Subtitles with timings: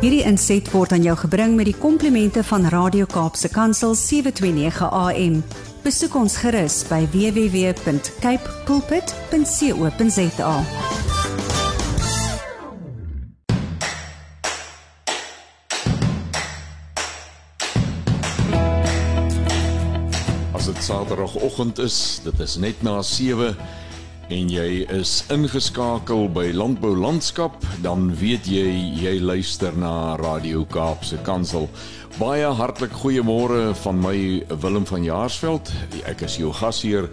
[0.00, 5.34] Hierdie inset word aan jou gebring met die komplimente van Radio Kaapse Kansel 729 AM.
[5.84, 10.54] Besoek ons gerus by www.cape pulpit.co.za.
[20.56, 23.52] As dit Saterdagoggend is, dit is net na 7
[24.30, 28.68] en jy is ingeskakel by Landbou Landskap, dan weet jy
[29.00, 31.66] jy luister na Radio Kaapse Kansel.
[32.18, 34.14] Baie hartlik goeiemôre van my
[34.62, 35.72] Willem van Jaarsveld.
[36.06, 37.10] Ek is jou gasheer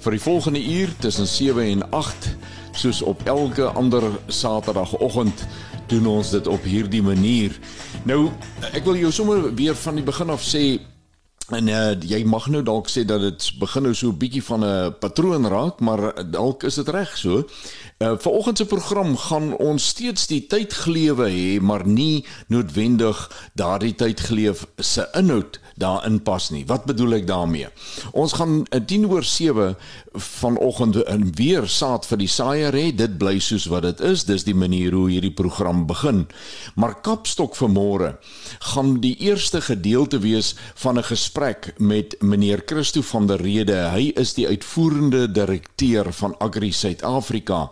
[0.00, 2.30] vir die volgende uur tussen 7 en 8,
[2.78, 5.42] soos op elke ander Saterdagoggend
[5.90, 7.56] doen ons dit op hierdie manier.
[8.06, 8.28] Nou,
[8.70, 10.78] ek wil jou sommer weer van die begin af sê
[11.50, 14.64] En uh, jy mag nou dalk sê dat dit begin nou so 'n bietjie van
[14.64, 17.44] 'n patroon raak, maar dalk is dit reg so.
[17.98, 24.66] Uh vanoggend se program gaan ons steeds die tydglewe hê, maar nie noodwendig daardie tydgleef
[24.78, 26.66] se inhoud daarin pas nie.
[26.66, 27.68] Wat bedoel ek daarmee?
[28.12, 29.76] Ons gaan 'n 10 oor 7
[30.12, 32.94] vanoggend in weer saad vir die saaier hê.
[32.94, 34.24] Dit bly soos wat dit is.
[34.24, 36.26] Dis die manier hoe hierdie program begin.
[36.74, 38.18] Maar Kapstok vir môre
[38.58, 41.39] gaan die eerste gedeelte wees van 'n gesprek
[41.76, 43.72] met meneer Christo van der Rede.
[43.94, 47.70] Hy is die uitvoerende direkteur van Agri Suid-Afrika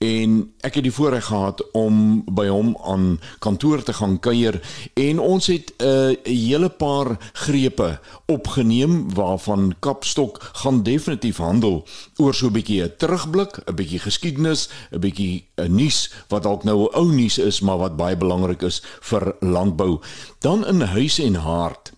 [0.00, 4.60] en ek het die voorreg gehad om by hom aan kantoor te gaan kuier
[4.94, 11.84] en ons het 'n uh, hele paar grepe opgeneem waarvan Kapstok gaan definitief handel
[12.16, 16.64] oor so 'n bietjie 'n terugblik, 'n bietjie geskiedenis, 'n bietjie 'n nuus wat dalk
[16.64, 20.00] nou 'n ou nuus is maar wat baie belangrik is vir landbou.
[20.38, 21.92] Dan in huis en hart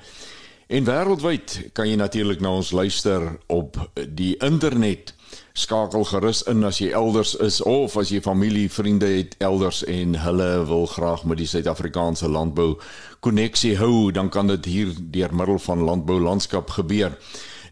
[0.69, 3.79] En wêreldwyd kan jy natuurlik na ons luister op
[4.09, 5.15] die internet
[5.59, 10.15] skakel gerus in as jy elders is of as jy familie, vriende het elders en
[10.23, 12.77] hulle wil graag met die Suid-Afrikaanse landbou
[13.21, 17.17] koneksie hou, dan kan dit hier deur middel van landbou landskap gebeur.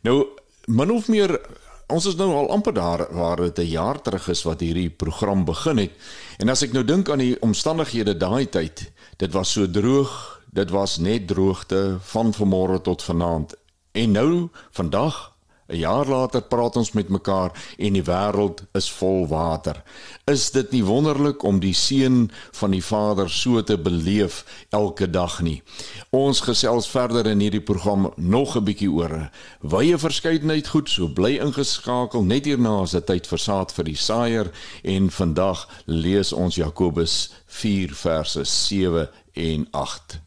[0.03, 0.25] Nou
[0.67, 1.39] min of meer
[1.87, 5.45] ons is nou al amper daar waar dit 'n jaar terug is wat hierdie program
[5.45, 5.93] begin het.
[6.39, 10.71] En as ek nou dink aan die omstandighede daai tyd, dit was so droog, dit
[10.71, 13.55] was net droogte van vanmôre tot vanaand.
[13.93, 15.36] En nou vandag
[15.69, 19.83] 'n jaar later praat ons met mekaar en die wêreld is vol water.
[20.25, 25.41] Is dit nie wonderlik om die seën van die Vader so te beleef elke dag
[25.43, 25.63] nie?
[26.11, 29.31] Ons gesels verder in hierdie program nog 'n bietjie oor
[29.61, 32.23] wye verskeidenheid goed, so bly ingeskakel.
[32.23, 34.51] Net hierna is dit tyd vir saad vir die saaier
[34.85, 40.26] en vandag lees ons Jakobus 4 verse 7 en 8.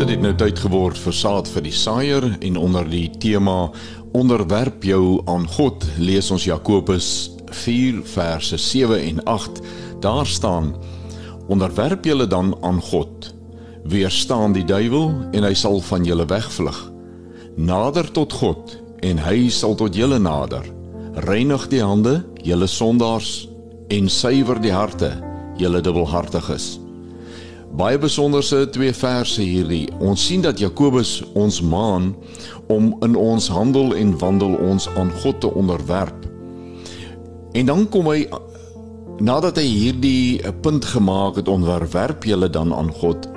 [0.00, 3.66] Dit het nou tyd geword vir saad vir die saaier en onder die tema
[4.16, 7.08] onderwerp jou aan God lees ons Jakobus
[7.52, 9.60] 4 verse 7 en 8.
[10.00, 10.72] Daar staan:
[11.52, 13.28] Onderwerp julle dan aan God.
[13.84, 16.80] Weerstaan die duiwel en hy sal van julle wegvlug.
[17.60, 20.64] Nader tot God en hy sal tot julle nader.
[21.28, 23.50] Reinig die hande, julle sondaars
[23.92, 25.18] en suiwer die harte,
[25.60, 26.78] julle dubbelhartiges.
[27.70, 29.84] Baie besonderse twee verse hierdie.
[30.02, 32.16] Ons sien dat Jakobus ons maan
[32.66, 36.26] om in ons handel en wandel ons aan God te onderwerp.
[37.54, 38.24] En dan kom hy
[39.22, 43.28] nadat hy hierdie punt gemaak het, onderwerp julle dan aan God.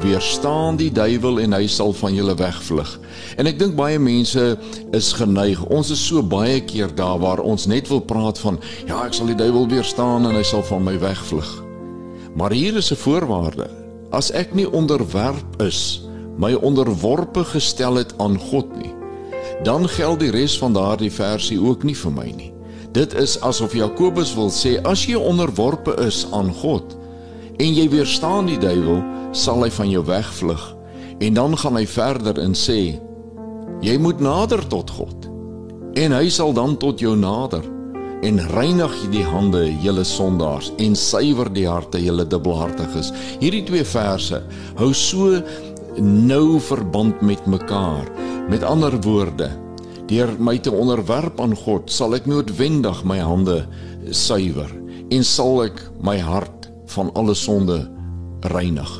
[0.00, 2.96] Weerstaan die duiwel en hy sal van julle wegvlug.
[3.36, 4.48] En ek dink baie mense
[4.96, 5.60] is geneig.
[5.68, 9.28] Ons is so baie keer daar waar ons net wil praat van ja, ek sal
[9.32, 11.65] die duiwel weerstaan en hy sal van my wegvlug.
[12.36, 13.66] Maar hier is 'n voorwaarde.
[14.10, 18.94] As ek nie onderwerp is, my onderworpe gestel het aan God nie,
[19.62, 22.52] dan geld die res van daardie versie ook nie vir my nie.
[22.92, 26.96] Dit is asof Jakobus wil sê as jy onderworpe is aan God
[27.56, 29.02] en jy weerstaan die duiwel,
[29.32, 30.76] sal hy van jou wegvlug.
[31.18, 33.00] En dan gaan hy verder en sê
[33.80, 35.28] jy moet nader tot God
[35.94, 37.75] en hy sal dan tot jou nader
[38.26, 43.12] en reinig die hande julle sondaars en suiwer die harte julle dubbelhartiges.
[43.38, 44.40] Hierdie twee verse
[44.80, 45.38] hou so
[46.02, 48.08] nou verband met mekaar.
[48.50, 49.50] Met ander woorde,
[50.10, 53.60] deur my te onderwerp aan God, sal ek noodwendig my hande
[54.10, 54.70] suiwer
[55.14, 57.84] en sal ek my hart van alle sonde
[58.50, 58.90] reinig.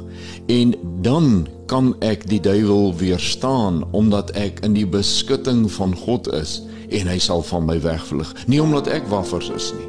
[0.50, 6.60] En dan kan ek die duiwel weerstaan omdat ek in die beskutting van God is
[6.90, 8.32] en hy sal van my wegvlug.
[8.46, 9.88] Nie omdat ek waffers is nie,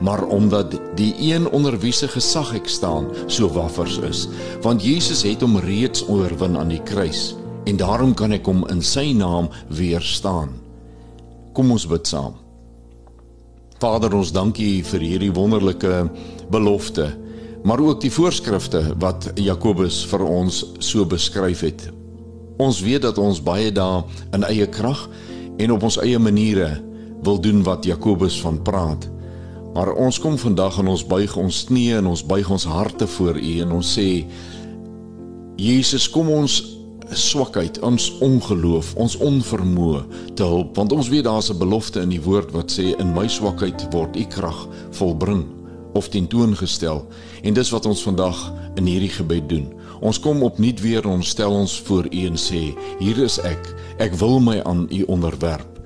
[0.00, 4.26] maar omdat die een onder wie se gesag ek staan so waffers is,
[4.62, 7.32] want Jesus het hom reeds oorwin aan die kruis
[7.66, 10.56] en daarom kan ek hom in sy naam weerstaan.
[11.54, 12.34] Kom ons bid saam.
[13.82, 16.04] Vader, ons dankie vir hierdie wonderlike
[16.50, 17.08] belofte,
[17.66, 21.88] maar ook die voorskrifte wat Jakobus vir ons so beskryf het.
[22.62, 24.02] Ons weet dat ons baie dae
[24.34, 25.06] in eie krag
[25.62, 26.74] en op ons eie maniere
[27.22, 29.08] wil doen wat Jakobus van praat.
[29.74, 33.38] Maar ons kom vandag en ons buig ons knieë en ons buig ons harte voor
[33.38, 34.08] U en ons sê
[35.62, 36.58] Jesus, kom ons
[37.12, 40.02] swakheid, ons ongeloof, ons onvermoë
[40.36, 43.28] te help want ons weet daar's 'n belofte in die woord wat sê in my
[43.28, 45.44] swakheid word u krag volbring
[45.94, 47.06] of tentoongestel
[47.42, 49.72] en dis wat ons vandag in hierdie gebed doen.
[50.02, 52.62] Ons kom opnuut weer en ons stel ons voor u en sê
[52.98, 53.70] hier is ek.
[54.02, 55.78] Ek wil my aan u onderwerp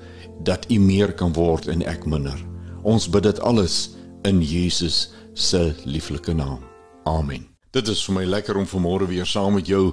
[0.47, 2.39] dat u meer kan word en ek minder.
[2.83, 6.65] Ons bid dit alles in Jesus se lieflike naam.
[7.05, 7.56] Amen.
[7.75, 9.89] Dit is vir my lekker om vanmôre weer saam met jou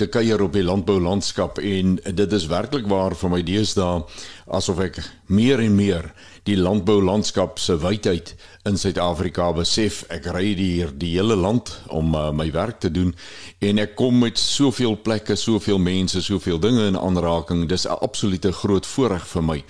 [0.00, 3.98] te kuier op die landbou landskap en dit is werklik waar vir my deesdae
[4.56, 4.96] asof ek
[5.28, 6.08] meer en meer
[6.48, 8.32] die landbou landskap se wydheid
[8.64, 10.06] in Suid-Afrika besef.
[10.08, 13.12] Ek ry hier die hele land om uh, my werk te doen
[13.60, 17.66] en ek kom met soveel plekke, soveel mense, soveel dinge in aanraking.
[17.68, 19.64] Dis 'n absolute groot voorreg vir my.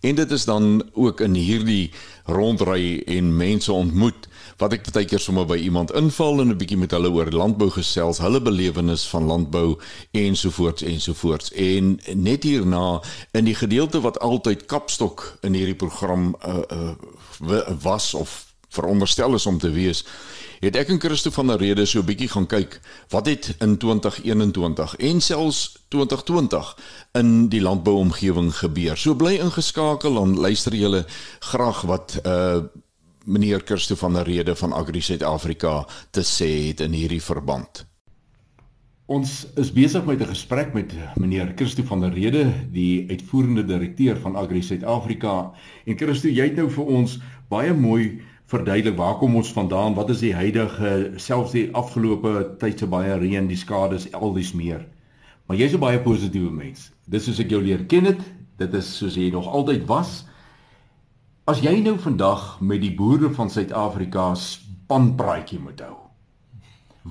[0.00, 1.90] En dit is dan ook in hierdie
[2.26, 4.28] rondry en mense ontmoet
[4.58, 7.70] wat ek baie keer sommer by iemand inval en 'n bietjie met hulle oor landbou
[7.70, 9.78] gesels, hulle belewenis van landbou
[10.10, 11.52] ensovoorts ensovoorts.
[11.52, 13.00] En net hierna
[13.32, 19.46] in die gedeelte wat altyd kapstok in hierdie program uh, uh, was of veronderstel is
[19.46, 20.04] om te wees,
[20.60, 23.78] het ek en Christo van der Rede so 'n bietjie gaan kyk wat het in
[23.78, 26.76] 2021 en selfs 2020
[27.12, 28.96] in die landbouomgewing gebeur.
[28.96, 31.06] So bly ingeskakel en luister julle
[31.38, 32.60] graag wat uh
[33.28, 37.84] meneer Christo van der Rede van Agri Suid-Afrika te sê het in hierdie verband.
[39.08, 44.16] Ons is besig met 'n gesprek met meneer Christo van der Rede, die uitvoerende direkteur
[44.16, 45.52] van Agri Suid-Afrika.
[45.84, 50.10] En Christo, jy het nou vir ons baie mooi verduidelik waar kom ons vandaan, wat
[50.10, 54.86] is die huidige selfs die afgelope tyd se baie reën, die skades, al dies meer.
[55.46, 56.92] Maar jy's 'n baie positiewe mens.
[57.06, 58.20] Dis soos ek jou leer ken het,
[58.56, 60.27] dit is soos jy nog altyd was
[61.48, 65.94] As jy nou vandag met die boere van Suid-Afrika spanpraatjie moet hou.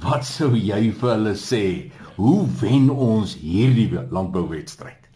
[0.04, 1.62] Wat sou jy vir hulle sê?
[2.20, 5.08] Hoe wen ons hierdie landbouwedstryd?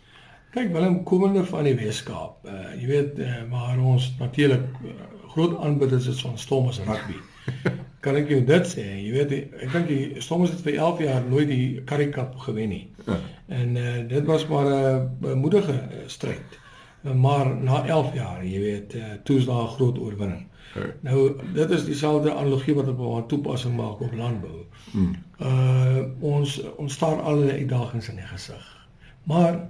[0.56, 2.40] Kyk, Willem, komende van die Weskaap.
[2.50, 4.96] Uh jy weet uh, maar ons natuurlik uh,
[5.36, 7.20] groot aanbidders is van Stormers rugby.
[8.08, 8.88] kan ek jou dit sê?
[9.04, 12.74] Jy weet ek dink die Stormers het vir 11 jaar nooit die Currie Cup gewen
[12.74, 12.84] nie.
[13.06, 13.22] Ja.
[13.62, 16.58] En uh dit was maar 'n uh, moedige uh, stryd
[17.02, 20.46] maar na 11 jaar, jy weet, uh, toe is daar 'n groot oorwinning.
[20.76, 20.94] Okay.
[21.00, 24.66] Nou dit is dieselfde analogie wat op 'n toepassing maak op landbou.
[24.92, 25.16] Mm.
[25.40, 28.88] Uh ons ons staar al die uitdagings in die gesig.
[29.24, 29.68] Maar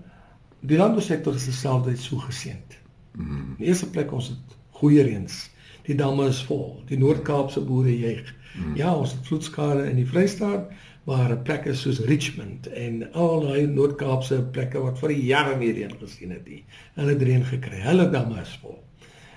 [0.60, 2.78] die landbousektor is dieselfde so geseënd.
[3.12, 3.56] Mm.
[3.58, 5.50] Die eerste plek ons het goeie reëns.
[5.84, 6.82] Die damme is vol.
[6.86, 8.36] Die Noord-Kaapse boere juig.
[8.56, 8.76] Mm.
[8.76, 10.72] Ja, ons het vloedskade in die Vrystaat,
[11.10, 16.36] waar plekke soos Richmond en al daai Noord-Kaapse plekke wat vir jare nie reën gesien
[16.36, 16.62] het nie.
[17.00, 17.82] Hulle het reën gekry.
[17.82, 18.78] Hulle damme is vol.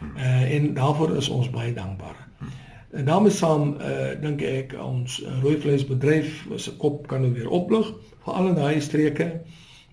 [0.05, 2.19] Uh, en daarvoor is ons baie dankbaar.
[2.95, 7.89] En daarmee saam uh dink ek ons rooi vleisbedryf se kop kan nou weer oplig
[8.23, 9.27] veral in daai streke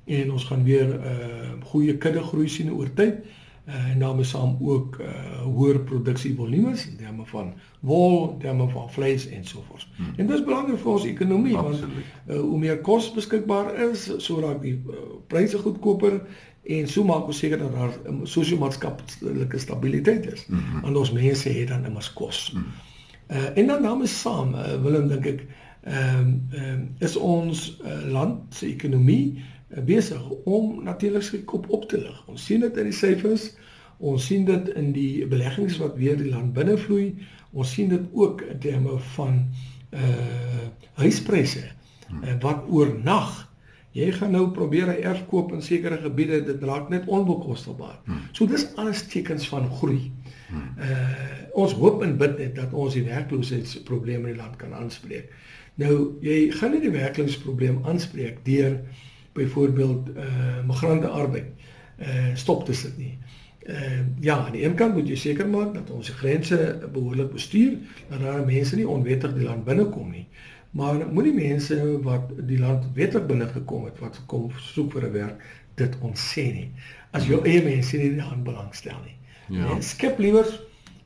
[0.05, 3.23] en ons gaan weer uh goeie kudde groei sien oor tyd
[3.67, 9.27] uh, en daarmee saam ook uh hoër produksievolumes in terme van wol, terme van vleis
[9.27, 9.87] en so voort.
[9.95, 10.13] Hmm.
[10.15, 11.81] En dit is belangrik vir ons ekonomie Absoluut.
[12.25, 16.21] want uh, hoe meer kos beskikbaar is, so raak die uh, pryse goedkoper
[16.61, 20.45] en so maak ons seker dat daar um, sosio-maatskaplike stabiliteit is.
[20.45, 20.81] Hmm.
[20.81, 22.49] Want ons mense het dan immers kos.
[22.53, 22.69] Hmm.
[23.31, 25.45] Uh en dan daarmee saam uh, Willem dink ek
[25.81, 29.41] ehm um, um, is ons uh, land se ekonomie
[29.85, 32.23] besig om natuurlik sy kop op te lig.
[32.27, 33.51] Ons sien dit in die syfers.
[34.01, 37.13] Ons sien dit in die beleggings wat weer die land binnevloei.
[37.51, 39.45] Ons sien dit ook in terme van
[39.91, 40.67] uh
[41.01, 43.31] huispryse uh, wat oornag
[43.95, 47.99] jy gaan nou probeer 'n erf koop in sekere gebiede dit raak net onbekostigbaar.
[48.05, 48.21] Hmm.
[48.31, 50.11] So dis alles tekens van groei.
[50.51, 55.31] Uh ons hoop en bid net dat ons die werkloosheidsprobleme in die land kan aanspreek.
[55.75, 58.79] Nou jy gaan nie die werklingsprobleem aanspreek deur
[59.33, 61.51] byvoorbeeld uh migrante arbeid
[61.99, 63.17] uh stop te sit nie.
[63.67, 66.57] Uh ja, aan die een kant moet jy seker maak dat ons grense
[66.93, 67.77] behoorlik bestuur,
[68.09, 70.27] dat daar mense nie onwettig die land binnekom nie.
[70.71, 75.13] Maar moenie mense wat die land wettig binne gekom het wat kom soek vir 'n
[75.13, 76.69] werk dit ons sê nie.
[77.11, 79.17] As jou eie mense nie hand belangstel nie.
[79.57, 79.73] Ja.
[79.73, 80.47] Nee, skep liewer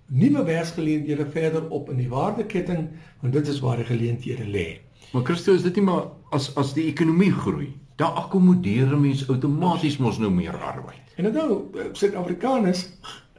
[0.06, 2.90] nuwe werksgeleenthede verder op in die waardeketting
[3.22, 4.68] want dit is waar die geleenthede lê.
[5.14, 9.98] Maar Christo is dit nie maar as as die ekonomie groei, dan akkommodeer mense outomaties
[9.98, 11.14] mos nou meer arbeid.
[11.16, 11.62] En nou
[11.96, 12.90] Suid-Afrikaners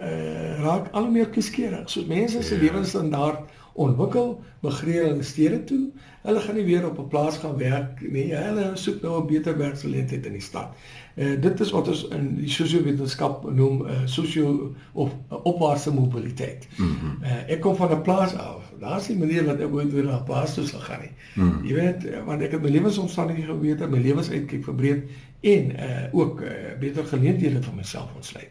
[0.01, 1.91] uh, raak al meer kieskeurig.
[1.91, 2.61] So mense se ja.
[2.61, 5.81] lewensstandaard ontwikkel, migreer hulle stede toe.
[6.27, 8.35] Hulle gaan nie weer op 'n plaas gaan werk nie.
[8.35, 10.75] Hulle soek nou 'n beter werksgeleentheid in die stad.
[11.17, 16.69] Uh, dit is wat ons in die sosio-wetenskap noem uh, sosio of uh, opwaartse mobiliteit.
[16.77, 17.23] Mm -hmm.
[17.23, 18.73] uh, ek kom van 'n plaas af.
[18.81, 21.13] Daar's nie manier wat ek ooit weer na 'n plaas toe sal gaan nie.
[21.35, 21.67] Mm -hmm.
[21.67, 25.03] Jy weet, want ek het my lewensomstandighede geweet, my lewensuitkyk verbreek
[25.41, 26.49] en uh, ook uh,
[26.81, 28.51] beter geleenthede vir myself ontsluit.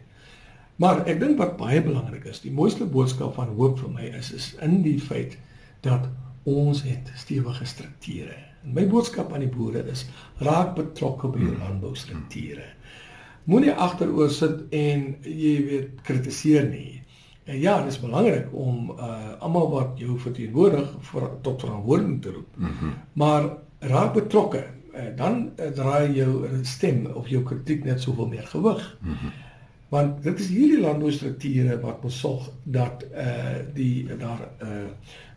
[0.76, 4.32] Maar ek dink wat baie belangrik is, die mooiste boodskap van hoop vir my is
[4.36, 5.38] is in die feit
[5.86, 6.08] dat
[6.46, 8.36] ons het stewige strukture.
[8.64, 10.04] En my boodskap aan die boere is
[10.44, 11.62] raak betrokke by jou hmm.
[11.64, 12.66] landboustrukture.
[13.46, 17.00] Moenie agteroor sit en jy weet kritiseer nie.
[17.46, 22.32] En ja, dit is belangrik om uh almal wat jou verteenwoordig vir tot verantwoording te
[22.34, 22.56] roep.
[22.56, 22.94] Mm -hmm.
[23.12, 24.64] Maar raak betrokke,
[24.94, 28.98] uh, dan uh, draai jou stem of jou kritiek net soveel meer gewig.
[29.00, 29.45] Mm -hmm
[29.88, 34.84] want dit is hierdie landboustrukture wat besorg dat eh uh, die daar eh uh,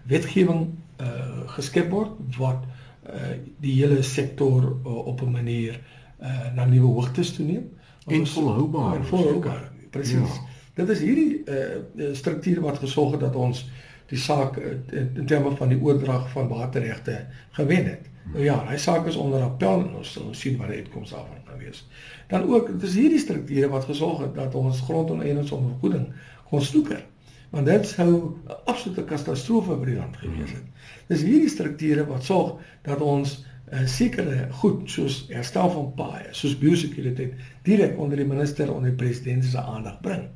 [0.04, 2.64] wetgewing eh uh, geskep word wat
[3.04, 5.80] eh uh, die hele sektor uh, op 'n manier
[6.18, 7.70] eh uh, na nuwe hoogtes toe neem.
[8.08, 10.48] En volhoubaar en volhoubaar presies ja.
[10.74, 11.56] dit is hierdie eh
[11.96, 13.70] uh, strukture wat gesorg het dat ons
[14.06, 18.10] die saak uh, in, terme van die oordrag van waterregte gewen het.
[18.34, 21.39] Nou ja, hy saak is onder appel en ons sal sien wat die uitkoms daarvan
[21.60, 21.84] wees.
[22.28, 26.08] Dan ook, dit is hierdie strukture wat gesorg het dat ons grondoneenings om vergoeding
[26.50, 27.04] kon snoeker.
[27.50, 28.10] Want dit sou
[28.48, 30.66] 'n absolute katastrofe vir die land gewees het.
[31.08, 36.28] Dis hierdie strukture wat sorg dat ons 'n uh, sekere goed soos herstel van paaie,
[36.32, 40.30] soos biosekuriteit direk onder die minister onder die president se aandag bring.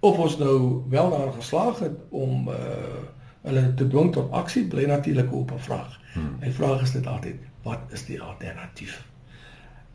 [0.00, 3.14] Of ons nou wel daar geslaag het om uh
[3.46, 6.00] hulle te dwing tot aksie bly natuurlik op 'n vraag.
[6.12, 6.36] Hmm.
[6.40, 9.04] My vraag is dit altyd, wat is die alternatief?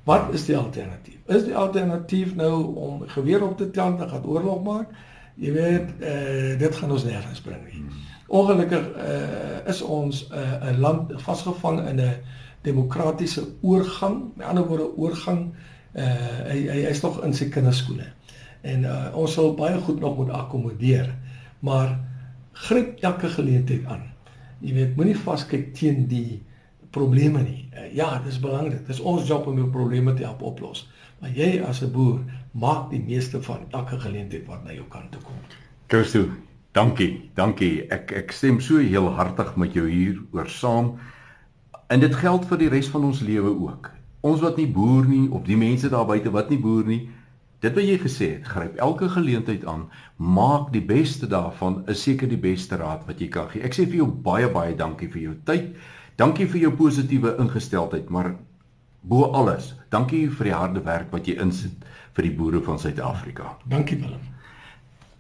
[0.04, 1.18] Wat is die alternatief?
[1.26, 4.94] Is die alternatief nou om geweer op te tel en gaan oorlog maak?
[5.42, 7.84] Jy weet, eh dit gaan ons nêrens bring nie.
[8.28, 12.16] Ongelukkig eh is ons 'n uh, 'n land vasgevang in 'n
[12.62, 14.32] demokratiese oorgang.
[14.36, 15.54] Met ander woorde, oorgang
[15.94, 18.08] eh hy hy is nog in sy kinderskoene.
[18.62, 21.16] En uh, ons sal baie goed nog moet akkommodeer.
[21.60, 22.00] Maar
[22.52, 24.04] gryp elke geleentheid aan.
[24.60, 26.44] Jy weet, moenie vaskyk teen die
[26.92, 27.70] probleme nie.
[27.74, 28.86] Uh, ja, dit is belangrik.
[28.86, 30.86] Dit is ons job om die probleme te help oplos.
[31.22, 32.20] Maar jy as 'n boer
[32.52, 35.36] maak die meeste van elke geleentheid wat na jou kant toe kom.
[35.88, 36.26] Christo,
[36.72, 37.30] dankie.
[37.34, 37.88] Dankie.
[37.90, 41.00] Ek ek stem so heel hartig met jou hier oor saam.
[41.88, 43.92] En dit geld vir die res van ons lewe ook.
[44.22, 47.10] Ons wat nie boer nie of die mense daar buite wat nie boer nie,
[47.62, 49.84] Dit wat jy gesê het, gryp elke geleentheid aan,
[50.18, 53.62] maak die beste daarvan, is seker die beste raad wat jy kan gee.
[53.62, 55.68] Ek sê vir jou baie baie dankie vir jou tyd.
[56.22, 58.36] Dankie vir jou positiewe ingesteldheid, maar
[59.02, 63.56] bo alles, dankie vir die harde werk wat jy insit vir die boere van Suid-Afrika.
[63.72, 64.22] Dankie Willem.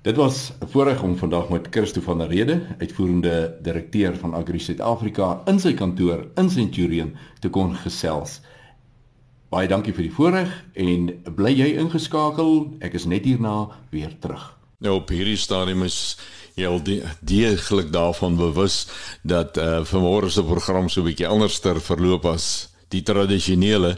[0.05, 4.60] Dit was 'n voorreg om vandag met Christo van der Rede, uitvoerende direkteur van Agri
[4.60, 8.41] Suid-Afrika in sy kantoor in Centurion te kon gesels.
[9.50, 12.77] Baie dankie vir die voorreg en bly jy ingeskakel.
[12.79, 14.58] Ek is net hierna weer terug.
[14.77, 16.17] Nou op hierdie stadium is
[16.62, 16.82] jy al
[17.20, 18.86] deeglik daarvan bewus
[19.24, 23.98] dat uh vanmôre se program so 'n bietjie anderster verloop as die tradisionele.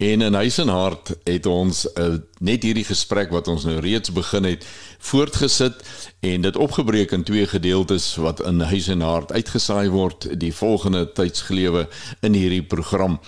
[0.00, 4.12] En in huis en hart het ons uh, net hierdie gesprek wat ons nou reeds
[4.16, 4.64] begin het
[4.98, 5.82] voortgesit
[6.24, 11.04] en dit opgebreek in twee gedeeltes wat in huis en hart uitgesaai word die volgende
[11.12, 11.84] tydsgelewe
[12.24, 13.18] in hierdie program.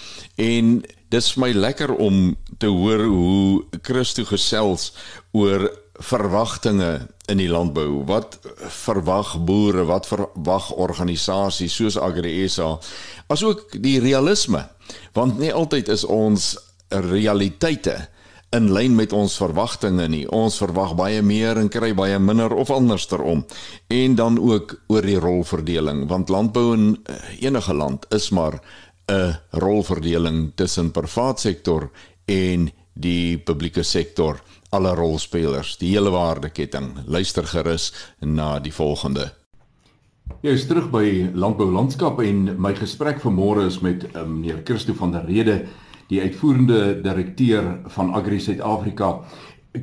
[0.41, 0.81] En
[1.13, 4.95] dis vir my lekker om te hoor hoe Christo gesels
[5.37, 5.69] oor
[6.03, 8.03] verwagtinge in die landbou?
[8.09, 8.39] Wat
[8.83, 12.75] verwag boere, wat verwag organisasies soos AgriSA?
[13.33, 14.67] Asook die realisme,
[15.17, 16.55] want nie altyd is ons
[16.93, 18.01] realiteite
[18.53, 20.25] in lyn met ons verwagtinge nie.
[20.29, 23.47] Ons verwag baie meer en kry baie minder of andersom.
[23.89, 26.87] En dan ook oor die rolverdeling, want landbou in
[27.41, 28.61] enige land is maar
[29.09, 31.91] 'n rolverdeling tussen privaat sektor
[32.27, 34.41] en die publieke sektor
[34.73, 36.95] alle rolspelers, die hele waardeketting.
[37.05, 37.91] Luister gerus
[38.25, 39.29] na die volgende.
[40.41, 44.97] Jy is terug by Landbou Landskap en my gesprek vanmôre is met um, meneer Christo
[44.97, 45.59] van der Rede,
[46.09, 49.13] die uitvoerende direkteur van Agri Suid-Afrika.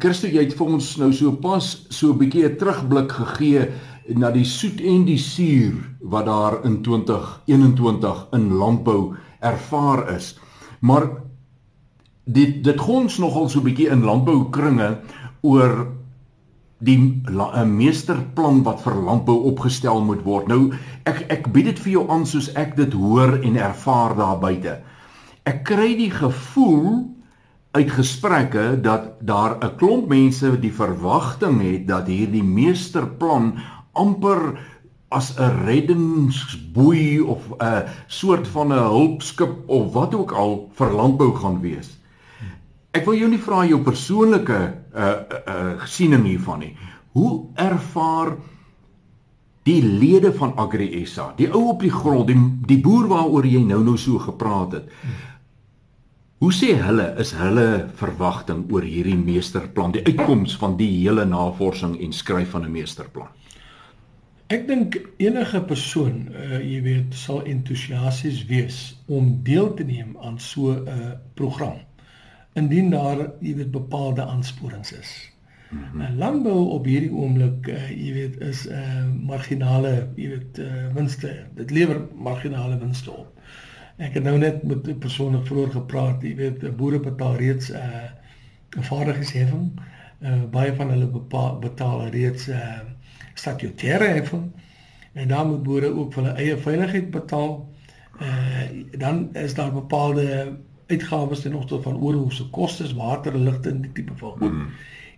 [0.02, 3.70] Christo, jy het vir ons nou so pas so 'n bietjie 'n terugblik gegee
[4.18, 10.36] na die soet en die suur wat daar in 2021 in landbou ervaar is.
[10.82, 11.29] Maar
[12.34, 14.90] dit dit gons nogal so 'n bietjie in landboukringe
[15.42, 15.88] oor
[16.80, 20.48] die 'n meesterplan wat vir landbou opgestel moet word.
[20.48, 20.72] Nou
[21.06, 24.80] ek ek bied dit vir jou aan soos ek dit hoor en ervaar daar buite.
[25.46, 27.10] Ek kry die gevoel
[27.72, 33.58] uit gesprekke dat daar 'n klomp mense die verwagting het dat hierdie meesterplan
[33.94, 34.58] amper
[35.10, 41.36] as 'n reddingsboei of 'n soort van 'n hulpskip of wat ook al vir landbou
[41.36, 41.99] gaan wees.
[42.90, 46.72] Ek wil jou nie vra jou persoonlike uh uh, uh siening hiervan nie.
[47.14, 48.34] Hoe ervaar
[49.68, 53.62] die lede van Agri SA, die ou op die grond, die die boer waaroor jy
[53.62, 54.88] nou nou so gepraat het.
[56.40, 61.98] Hoe sê hulle is hulle verwagting oor hierdie meesterplan, die uitkoms van die hele navorsing
[62.00, 63.28] en skryf van 'n meesterplan?
[64.50, 70.40] Ek dink enige persoon, uh, jy weet, sal entoesiasties wees om deel te neem aan
[70.40, 71.78] so 'n uh, program
[72.54, 75.32] indien daar jy weet bepaalde aansporings is.
[75.70, 76.18] Mm -hmm.
[76.18, 80.94] Landbou op hierdie oomblik uh, jy weet is 'n uh, eh, marginale jy weet uh,
[80.94, 81.46] winste.
[81.56, 83.40] Dit lewer marginale winste op.
[83.98, 87.76] Ek het nou net met 'n persoon vroeër gepraat, jy weet boere betaal reeds 'n
[87.76, 89.72] uh, vaardigheidsheffing.
[90.22, 92.80] Uh, baie van hulle bepaal, betaal reeds 'n uh,
[93.34, 94.52] statutêre heffing
[95.14, 97.70] en dan moet boere ook vir hulle eie veiligheid betaal.
[98.22, 100.58] Uh, dan is daar bepaalde
[100.90, 104.52] uitgawes ten opsigte van oorhoofse kostes, water, ligte en die tipe van goed.
[104.52, 104.68] Mm.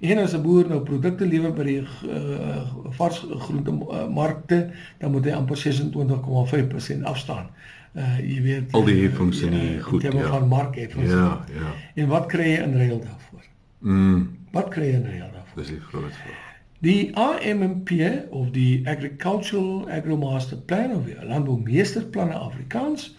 [0.02, 2.62] En as 'n boer nou produkte lewer by die uh,
[2.98, 7.50] vars groente uh, markte, dan moet hy amper 26,5% afstaan.
[7.94, 10.12] Uh jy weet al die heffings en die goed ja.
[10.32, 11.12] van markheffings.
[11.12, 11.74] Ja, ja.
[11.96, 13.44] En wat kry jy in ruil daarvoor?
[13.80, 14.22] Mm.
[14.52, 15.60] Wat kry jy in ruil daarvoor?
[15.60, 16.48] Dis die groot vraag.
[16.82, 17.92] Die AMMP
[18.30, 23.12] of die Agricultural Agromaster Plan of die Landboumeesterplanne Afrikaans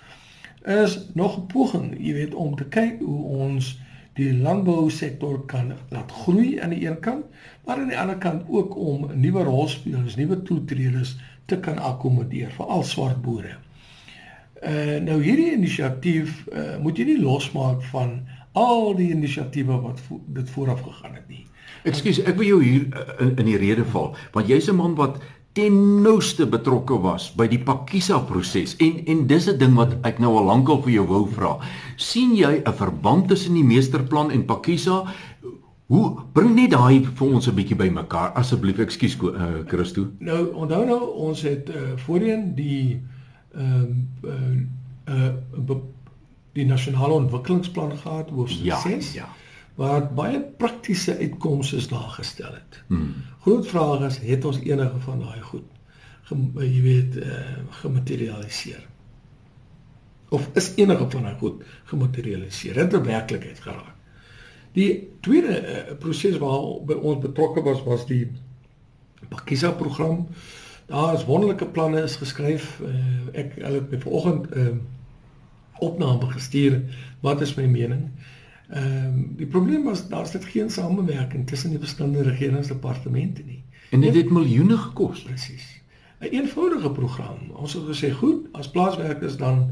[0.65, 3.81] is nog 'n poging, jy weet, om te kyk hoe ons
[4.15, 7.25] die landbousektor kan laat groei aan die een kant,
[7.65, 12.67] maar aan die ander kant ook om nuwe rolspelers, nuwe toetreders te kan akkommodeer vir
[12.67, 13.57] al swart boere.
[14.63, 18.21] Uh nou hierdie inisiatief uh, moet jy nie losmaak van
[18.53, 21.47] al die inisiatiewe wat vo dit vooraf gegaan het nie.
[21.89, 25.19] Ekskuus, ek wil jou hier uh, in die rede val, want jy's 'n man wat
[25.53, 30.19] ten nouste betrokke was by die Pakisa proses en en dis 'n ding wat ek
[30.19, 31.59] nou al lankal vir jou wou vra.
[31.97, 35.05] sien jy 'n verband tussen die meesterplan en Pakisa?
[35.87, 38.79] Hoe bring net daai vir ons 'n bietjie bymekaar asseblief.
[38.79, 40.07] Ekskuus uh, Christo.
[40.19, 43.03] Nou onthou nou ons het uh, voorheen die
[43.55, 44.69] ehm um,
[45.09, 45.77] uh, uh,
[46.53, 49.13] die nasionale ontwikkelingsplan gehad hoofstuk ja, 6.
[49.13, 49.29] Ja
[49.75, 52.83] waar baie praktiese uitkomste is daar gestel het.
[52.87, 53.15] Hmm.
[53.41, 55.69] Groot vraag is het ons enige van daai goed
[56.57, 57.41] jy weet uh,
[57.83, 58.87] gematerialiseer?
[60.33, 62.77] Of is enige van daai goed gematerialiseer?
[62.77, 63.95] Het er werklikheid geraak?
[64.73, 68.31] Die tweede uh, proses waar by ons betrokke was was die
[69.29, 70.27] Pakisa program.
[70.89, 72.79] Daar is wonderlike planne is geskryf.
[72.81, 72.95] Uh,
[73.37, 74.77] ek hulle het my vanoggend 'n uh,
[75.83, 76.81] opname gestuur.
[77.21, 78.11] Wat is my mening?
[78.73, 83.65] Ehm um, die probleem was daar's dit geen samewerking tussen die verskillende regeringsdepartemente nie.
[83.91, 85.81] En dit het miljoene gekos presies.
[86.21, 87.51] 'n een Eenvoudige program.
[87.53, 89.71] Ons het gesê goed, as plaaswerkers dan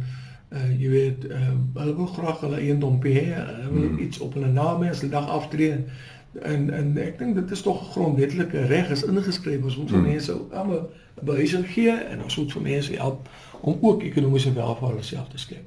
[0.53, 3.99] uh jy weet uh hulle wil graag hulle eiendom hê, hulle wil hmm.
[3.99, 5.85] iets op hulle naam hê as hulle dag aftree,
[6.33, 10.11] En en ek dink dit is tog grondwetlike reg is ingeskryf ons moet vir hmm.
[10.13, 10.85] mense almal
[11.21, 13.29] 'n behuising gee en ons moet vir mense help
[13.61, 15.67] om ook ekonomiese welvaart vir hulself te skep.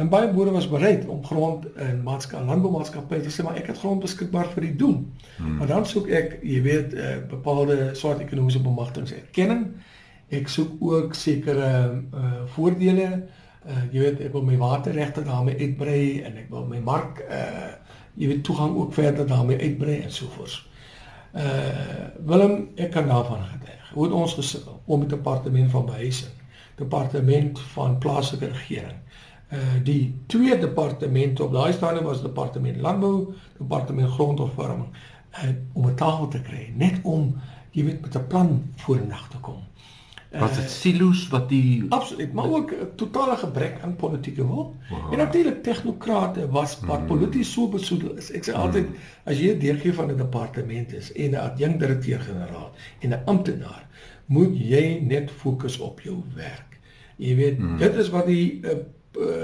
[0.00, 3.80] En baie boere was bereid om grond in maatskappy landboumaatskappye te sê maar ek het
[3.82, 5.02] grond beskikbaar vir die doen.
[5.36, 5.58] Hmm.
[5.60, 9.66] Maar dan soek ek, jy weet, uh, bepaalde soort ekonomiese bemagtigingserkenning.
[10.40, 11.68] Ek soek ook sekere
[12.14, 13.08] uh voordele.
[13.66, 17.72] Uh jy weet, ek wil my waterregte daarmee uitbrei en ek wil my mark uh
[18.20, 20.56] jy weet toegang ook verder daarmee uitbrei en so voort.
[21.34, 23.92] Uh Willem, ek kan daarvan getuig.
[23.92, 26.32] Hoe het ons gesukkel om die departement van behuising,
[26.78, 28.98] departement van plaaslike regering.
[29.52, 34.88] Uh die twee departemente op daai stadium was departement landbou, departement grondopwarming
[35.32, 37.34] uh, om 'n tafel te kry net om
[37.70, 39.62] jy weet met 'n plan vorendag te kom.
[40.30, 44.76] Was dit silo's wat die Absoluut, maar ook 'n totale gebrek aan politieke wil.
[44.90, 45.12] Wow.
[45.12, 47.06] En natuurlik tegnokrate was wat mm.
[47.06, 48.30] polities so besoedel is.
[48.30, 48.60] Ek sê mm.
[48.60, 48.86] altyd
[49.24, 53.86] as jy 'n deurgee van 'n departement is en 'n adjunkdirekteur-generaal en 'n amptenaar,
[54.26, 56.78] moet jy net fokus op jou werk.
[57.16, 57.78] Jy weet, mm.
[57.78, 58.70] dit is wat die uh,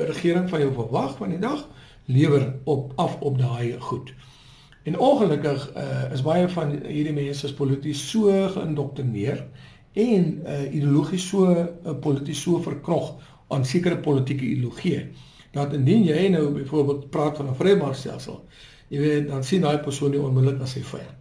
[0.06, 1.68] regering van jou verwag van die dag
[2.06, 4.14] lewer op af op daai goed.
[4.86, 9.46] En ongelukkig uh, is baie van hierdie mense polities so geïndoktrineer
[9.92, 13.14] en uh, ideologies so uh, polities so verkrog
[13.48, 15.02] aan sekere politieke ideologieë
[15.56, 18.42] dat indien jy nou byvoorbeeld praat van 'n vrymarkstelsel
[18.88, 21.15] jy weet dan sien daai persoon nie onmiddellik as sy vyand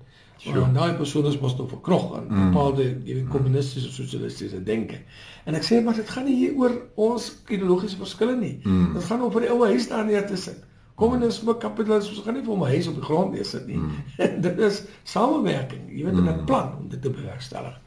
[0.52, 0.60] sure.
[0.60, 2.52] want daai persoon is mos nou verkrog aan mm.
[2.52, 5.02] bepaalde jy weet kommunistiese sosialistiese denke
[5.46, 6.76] en ek sê maar dit gaan nie hier oor
[7.08, 8.94] ons ideologiese verskille nie mm.
[8.98, 10.62] dit gaan oor die ou huis daar neer te sit
[11.00, 13.98] kommunisme kapitalisme gaan nie vir my huis op die grond neer sit nie mm.
[14.48, 14.84] dit is
[15.16, 16.30] samewerking jy weet mm.
[16.36, 17.82] 'n plan om dit te bewerkstellig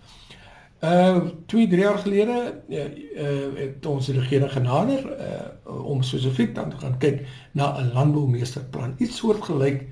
[0.78, 6.70] Uh 2 3 jaar gelede uh, uh het ons regering genader uh om spesifiek dan
[6.70, 9.88] te gaan kyk na 'n landboumeesterplan, iets soortgelyk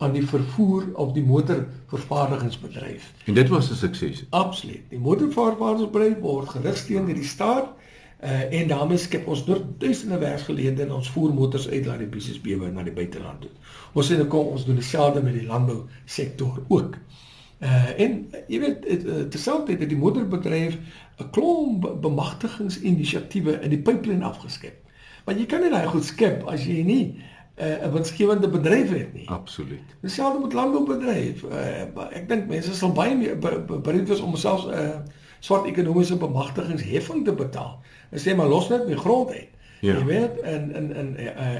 [0.00, 3.12] aan die vervoer of die motorvervaardigingsbedryf.
[3.24, 4.24] En dit was 'n sukses.
[4.30, 4.82] Absoluut.
[4.88, 7.68] Die motorvervaardigingsbedryf word gerig deur die staat
[8.24, 12.06] uh en daarmee skep ons deur duisende werksgeleenthede en ons voer motors uit na die
[12.06, 13.50] business bewe na die buiteland toe.
[13.92, 16.98] Ons sê nou kom ons doen dieselfde met die landbou sektor ook.
[17.60, 20.76] Uh en jy weet uh, terselfdertyd het die moederbedryf
[21.20, 24.76] 'n klomp bemagtigingsinisiatiewe in die pipeline afgeskep.
[25.24, 27.04] Want jy kan nie daai goed skep as jy nie
[27.60, 29.28] 'n uh, winsgewende bedryf het nie.
[29.28, 29.96] Absoluut.
[30.00, 31.42] Dieselfde met landboubedryf.
[31.42, 33.38] Uh, ek dink mense sal baie meer
[33.82, 34.88] bereid wees om selfs 'n uh,
[35.40, 37.78] swart ekonomiese bemagtigingsheffing te betaal.
[38.10, 39.48] Hulle sê maar los net my grond uit.
[39.80, 39.94] Ja.
[39.96, 41.14] Jy weet en en en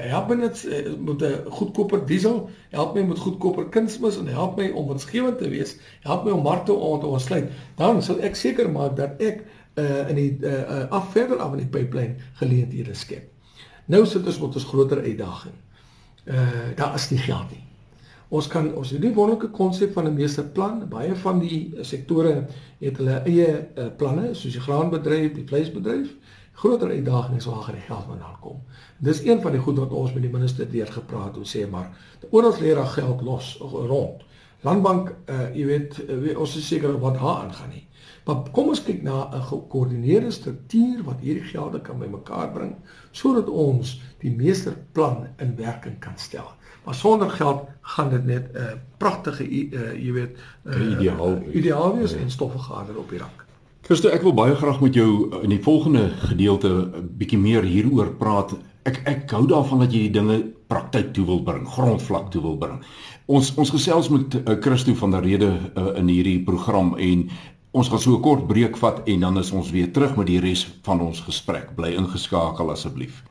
[0.09, 0.65] help my net
[0.99, 5.49] met 'n goedkoper diesel, help my met goedkoper kunsmis en help my om winsgewend te
[5.49, 7.49] wees, help my om markte te ontsluit.
[7.75, 9.41] Dan sal ek seker maak dat ek
[9.75, 13.29] uh, in die uh, af verder af in die pipeline geleenthede skep.
[13.85, 15.53] Nou sit ons met ons groter uitdaging.
[16.25, 17.63] Uh daar is nie geld nie.
[18.31, 20.87] Ons kan ons het die wonderlike konsep van 'n meesterplan.
[20.89, 22.47] Baie van die sektore
[22.79, 26.13] het hulle eie uh, planne, soos die graanbedryf, die vleisbedryf
[26.61, 28.61] groter uitdagings waar die geld vandaan kom.
[28.97, 31.89] Dis een van die goed wat ons met die minister deur gepraat het, sê maar
[32.29, 34.23] oral lê daar geld los rond.
[34.61, 37.87] Landbank, uh, jy weet, uh, ons is seker wat daar aangaan nie.
[38.25, 42.75] Maar kom ons kyk na 'n gekoördineerde struktuur wat hierdie gelde kan bymekaar bring
[43.11, 46.51] sodat ons die meesterplan in werking kan stel.
[46.85, 48.65] Maar sonder geld gaan dit net 'n uh,
[48.97, 52.17] pragtige uh, jy weet, uh, ideaal ideaal wees ja.
[52.17, 53.45] en stofvergader op die rak.
[53.81, 58.13] Christo, ek wil baie graag met jou in die volgende gedeelte 'n bietjie meer hieroor
[58.15, 58.53] praat.
[58.83, 62.57] Ek ek hou daarvan dat jy die dinge praktyk toe wil bring, grondvlak toe wil
[62.57, 62.83] bring.
[63.25, 67.29] Ons ons gesels met uh, Christo van der Rede uh, in hierdie program en
[67.71, 70.39] ons gaan so 'n kort breek vat en dan is ons weer terug met die
[70.39, 71.75] res van ons gesprek.
[71.75, 73.23] Bly ingeskakel asseblief.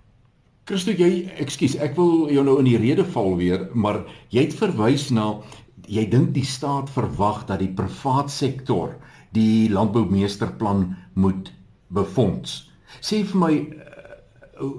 [0.64, 4.54] Christo, jy, ekskuus, ek wil jou nou in die rede val weer, maar jy het
[4.54, 5.40] verwys na
[5.88, 8.94] jy dink die staat verwag dat die privaat sektor
[9.34, 11.52] die landboumeesterplan moet
[11.88, 12.70] befonds.
[13.00, 13.52] Sê vir my
[14.62, 14.70] uh,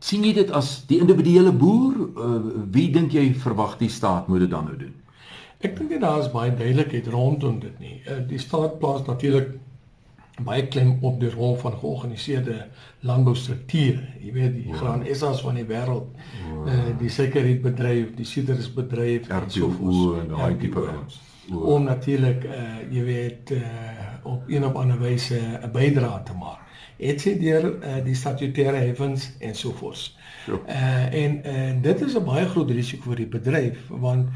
[0.00, 2.40] sien jy dit as die individuele boer uh,
[2.74, 4.94] wie dink jy verwag die staat moet dit dan nou doen?
[5.62, 7.96] Ek dink daar is baie duidelikheid rondom dit nie.
[8.06, 9.52] Uh, die staat plaas natuurlik
[10.42, 12.64] baie klem op die rol van georganiseerde
[13.06, 14.06] landboustrukture.
[14.20, 14.78] Jy weet die ja.
[14.80, 16.08] graan SA's van die wêreld,
[16.40, 16.62] ja.
[16.64, 21.20] uh, die sekuriteitsbedryf, die sidersbedryf en so voort en daai tipe ons
[21.50, 23.60] om natuurlik uh jy weet uh
[24.22, 26.60] op een of ander wyse 'n bydrae te maak.
[26.96, 30.16] Het sy deur uh die statutêre heffings en so voort.
[30.46, 30.58] Ja.
[30.66, 34.28] Uh en en dit is 'n baie groot risiko vir die bedryf want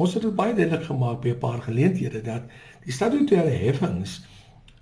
[0.00, 2.42] ons het dit baie duidelik gemaak by 'n paar geleenthede dat
[2.84, 4.20] die statutêre heffings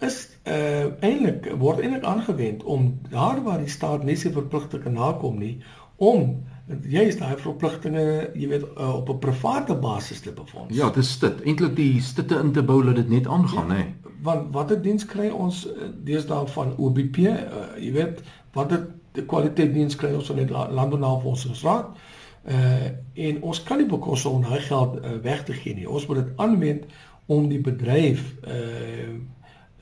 [0.01, 5.39] is uh eintlik word eintlik aangewend om daar waar die staat nie sy verpligtinge nakom
[5.39, 5.59] nie
[5.97, 8.05] om jy is daai verpligtinge,
[8.37, 10.77] jy weet uh, op 'n private basis te befonds.
[10.77, 11.41] Ja, dit is dit.
[11.43, 13.79] Eintlik die stitte in te bou dat dit net aangaan, hè.
[13.79, 17.17] Ja, want watter diens kry ons uh, deesdae van OBP?
[17.17, 17.33] Uh,
[17.79, 18.87] jy weet, watter
[19.27, 21.97] kwaliteit diens kry ons van die landbounavorsingsraad?
[22.49, 25.91] Uh en ons kan nie bekostig om daai geld uh, weg te gee nie.
[25.91, 26.85] Ons moet dit aanwend
[27.27, 29.09] om die bedryf uh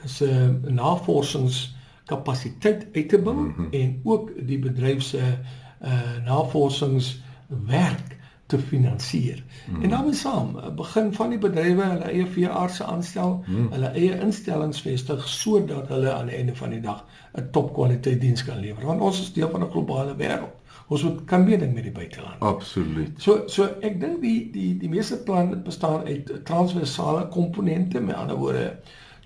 [0.06, 3.68] se navorsingskapasiteit uit te bou mm -hmm.
[3.70, 5.38] en ook die bedryf se
[5.82, 9.44] uh navorsingswerk te finansier.
[9.70, 9.82] Mm.
[9.82, 13.70] En daarmee saam begin van die bedrywe hulle eie veeartse aanstel, mm.
[13.70, 18.44] hulle eie instellings vestig sodat hulle aan die einde van die dag 'n topkwaliteit diens
[18.44, 18.86] kan lewer.
[18.86, 20.54] Want ons is deel van 'n globale wêreld.
[20.88, 22.40] Ons moet kan meeding met die buiteland.
[22.40, 23.10] Absoluut.
[23.22, 28.36] So so ek dink die die die meeste plan bestaan uit transversale komponente, met ander
[28.36, 28.68] woorde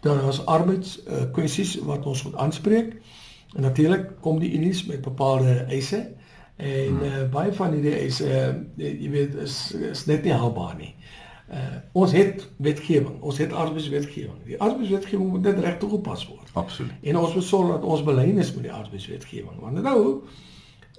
[0.01, 2.97] daar is arbeids uh, kwessies wat ons moet aanspreek.
[3.55, 6.07] En natuurlik kom die unies met bepaalde eise
[6.57, 7.03] en hmm.
[7.03, 10.95] uh, baie van hierdie eise uh, jy weet is is net nie haalbaar nie.
[11.51, 14.37] Uh, ons het wetgewing, ons het arbeidswetgewing.
[14.47, 16.53] Die arbeidswetgewing moet net reg toegepas word.
[16.53, 16.95] Absoluut.
[17.03, 19.59] En ons moet sorg dat ons belyn is met die arbeidswetgewing.
[19.61, 20.23] Want nou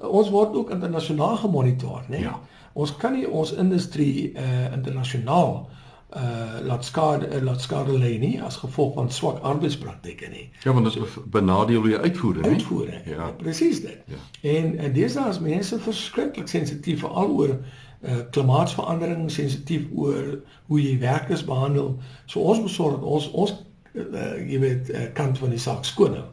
[0.07, 2.23] ons word ook internasionaal gemonitor, né?
[2.25, 2.39] Ja.
[2.73, 5.81] Ons kan nie ons industrie uh internasionaal uh
[6.15, 10.49] uh laat skade uh, laat skade lê nie as gevolg van swak arbeidspraktyke nie.
[10.63, 12.49] Ja, want dit benadeel jy uitvoere, nie?
[12.49, 13.01] Uitvoere.
[13.05, 14.01] Ja, ja presies dit.
[14.11, 14.19] Ja.
[14.41, 17.55] En dis daar is mense verskriklik sensitief veral oor
[18.01, 21.95] uh klimaatsverandering, sensitief oor hoe jy werkers behandel.
[22.25, 23.55] So ons besorg dat ons ons
[23.93, 26.27] uh, jy weet uh, kant van die saak skoon hou.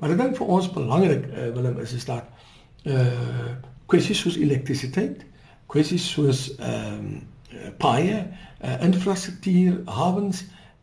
[0.00, 2.37] Maar ek dink vir ons belangrik uh, Willem is is dat uh
[3.86, 5.24] kwessies soos elektrisiteit,
[5.66, 7.18] kwessies soos ehm um,
[7.80, 8.18] paaie
[8.60, 10.42] uh, infrastruktuur, hawens,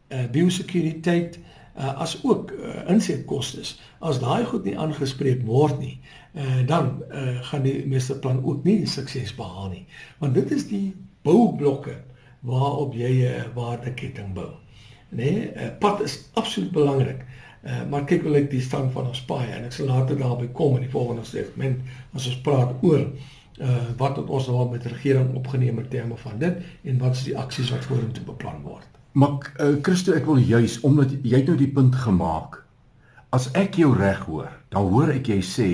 [0.09, 1.37] uh, biosekuriteit
[1.77, 3.61] uh, as ook uh, insetkoste.
[3.99, 5.99] As daai goed nie aangespreek word nie,
[6.33, 9.85] uh, dan uh, gaan die meeste plan ook nie sukses behaal nie.
[10.19, 11.97] Want dit is die boublokke
[12.45, 14.51] waarop jy 'n waardeketting bou.
[15.09, 17.25] Nee, 'n pad is absoluut belangrik.
[17.65, 20.51] Uh, maar kyk hoe lyk die stand van ons paai en ek sal later daarby
[20.53, 21.79] kom in die volgende segment
[22.13, 23.07] as ons praat oor
[23.57, 27.23] uh wat het ons nou met regering opgeneem in terme van dit en wat is
[27.29, 28.85] die aksies wat vorentoe beplan word.
[29.17, 32.61] Maar uh Christo, ek wil juis omdat jy het nou die punt gemaak.
[33.33, 35.71] As ek jou reg hoor, dan hoor ek jy sê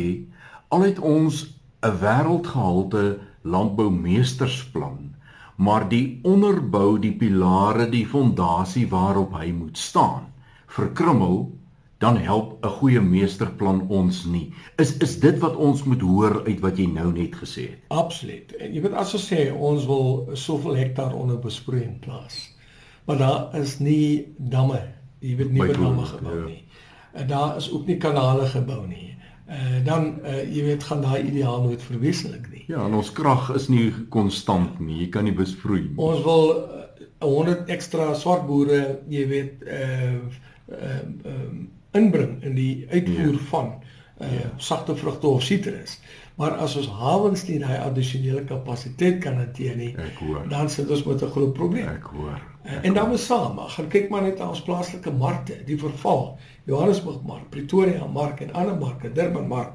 [0.72, 1.44] al het ons
[1.84, 5.16] 'n wêreldgehalte landboumeestersplan,
[5.58, 10.30] maar die onderbou, die pilare, die fondasie waarop hy moet staan,
[10.68, 11.50] verkrummel
[12.02, 14.54] dan help 'n goeie meesterplan ons nie.
[14.76, 17.80] Is is dit wat ons moet hoor uit wat jy nou net gesê het?
[17.88, 18.54] Absoluut.
[18.58, 22.56] Jy weet as ons sê ons wil soveel hektaar onder besproeiing plaas.
[23.06, 24.82] Maar daar is nie damme,
[25.20, 26.46] jy weet nie damme gebou ja.
[26.46, 26.64] nie.
[27.14, 29.18] En daar is ook nie kanale gebou nie.
[29.50, 32.64] Uh dan uh jy weet gaan daai ideaal nooit verwesenlik nie.
[32.68, 34.98] Ja, en ons krag is nie konstant nie.
[35.04, 35.98] Jy kan nie besproei nie.
[35.98, 36.82] Ons wil uh,
[37.20, 39.78] 100 ekstra swart boere, jy weet uh
[40.72, 43.48] ehm uh, um, inbring in die uitvoer ja.
[43.54, 43.74] van
[44.22, 44.50] uh ja.
[44.58, 46.00] sagte vrugte of sitrus.
[46.36, 49.90] Maar as ons hawens nie daai addisionele kapasiteit kan hanteer nie,
[50.50, 51.88] dan sit ons met 'n groot probleem.
[51.88, 52.40] Ek hoor.
[52.64, 55.78] Ek uh, en dan is saam, gaan kyk maar net na ons plaaslike markte, die
[55.78, 56.38] verval.
[56.66, 59.74] Johannesburg mark, Pretoria mark en ander marke, Durban mark.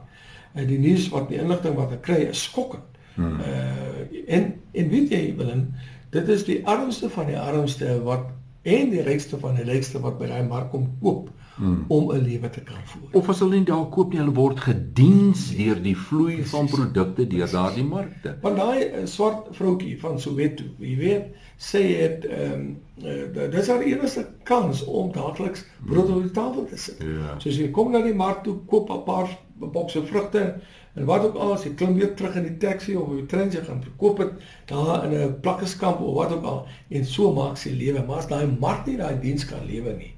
[0.55, 2.87] En uh, die nuus wat die inligting wat ek kry is skokkend.
[3.14, 3.40] Hmm.
[3.40, 3.85] Uh
[4.26, 5.74] en en weet jy Willem,
[6.11, 8.31] dit is die armste van die armste wat
[8.62, 11.85] en die rykste van die rykste wat by daai mark kom koop hmm.
[11.88, 13.09] om 'n lewe te kan voer.
[13.12, 16.51] Of as hulle nie daar koop nie, hulle word gediens deur die vloei Precies.
[16.51, 18.37] van produkte deur daardie markte.
[18.42, 23.69] Want daai uh, swart vroutjie van Soweto, jy weet, sê dit ehm um, uh, dis
[23.69, 27.03] haar enigste kans om daagliks brood op die tafel te sit.
[27.03, 27.37] Ja.
[27.38, 30.61] So as jy kom na die mark toe, koop 'n paar bokse vrugte
[30.95, 33.27] en wat ook al, as jy klim weer terug in die taxi of op die
[33.29, 34.33] trein jy gaan verkoop dit
[34.73, 38.05] daar in 'n plakkeskamp of wat ook al en so maak sy lewe.
[38.07, 40.12] Maar as daai mark nie daai diens kan lewe nie,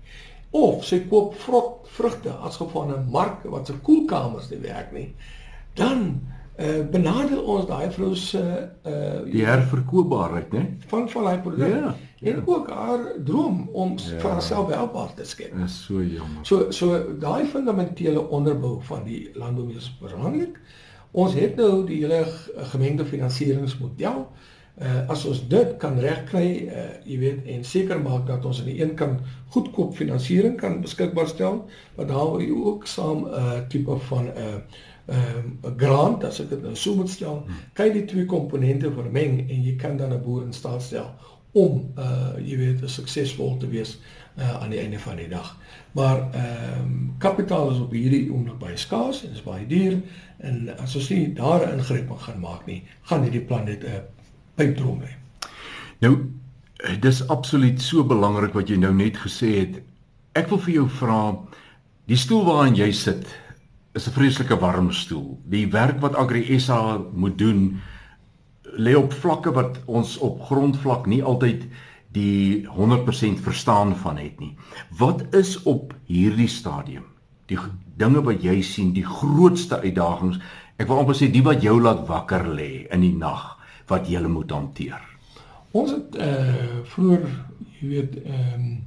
[0.51, 4.93] of sy koop vrot vrugte as gevolg van 'n mark wat se koelkamers nie werk
[4.93, 5.15] nie,
[5.75, 6.21] dan
[6.57, 8.43] uh, benadeel ons daai vrou se
[8.87, 10.77] uh, die herverkoopbaarheid, né?
[10.87, 11.69] Van van haar produk.
[11.69, 11.95] Ja.
[12.21, 12.43] En ja.
[12.45, 14.19] ook haar droom om ja.
[14.19, 15.55] vir haarself helpbaar te skep.
[15.57, 16.43] Dis so jammer.
[16.43, 20.61] So so daai fundamentele onderbou van die landbou is belangrik.
[21.11, 22.25] Ons het nou die hele
[22.57, 24.19] gemengde finansieringsmodel.
[24.19, 24.48] Uh
[25.09, 28.81] as ons dit kan regkry, uh jy weet en seker maak dat ons aan die
[28.81, 29.21] een kant
[29.55, 31.65] goedkoop finansiering kan beskikbaar stel,
[31.97, 34.61] maar daar wil jy ook saam 'n uh, tipe van 'n uh,
[35.09, 37.55] 'n uh, grant as ek dit nou so moet stel, hmm.
[37.73, 41.11] kan jy die twee komponente vermeng en jy kan dan 'n boer in staat stel
[41.53, 43.99] om uh jy weet suksesvol te wees
[44.37, 45.57] uh aan die einde van die dag.
[45.93, 49.99] Maar ehm um, kapitaal is op hierdie oomblik baie skaars en is baie duur
[50.39, 54.18] en as ons nie daar 'n ingryping gaan maak nie, gaan hierdie planeet 'n uh,
[54.59, 55.15] pypdrom hê.
[56.05, 56.15] Nou
[57.03, 59.81] dis absoluut so belangrik wat jy nou net gesê het.
[60.39, 61.21] Ek wil vir jou vra
[62.09, 63.27] die stoel waarin jy sit
[63.95, 65.39] is 'n vreeslike warm stoel.
[65.45, 67.81] Die werk wat Agri SA moet doen
[68.79, 71.67] lê op vlakke wat ons op grondvlak nie altyd
[72.13, 74.57] die 100% verstaan van het nie.
[74.99, 77.05] Wat is op hierdie stadium
[77.47, 77.59] die
[77.97, 80.39] dinge wat jy sien, die grootste uitdagings?
[80.77, 83.58] Ek wil amper sê die wat jou laat wakker lê in die nag
[83.89, 85.01] wat jy moet hanteer.
[85.71, 87.27] Ons het eh uh, vroeër,
[87.81, 88.87] jy weet, ehm um,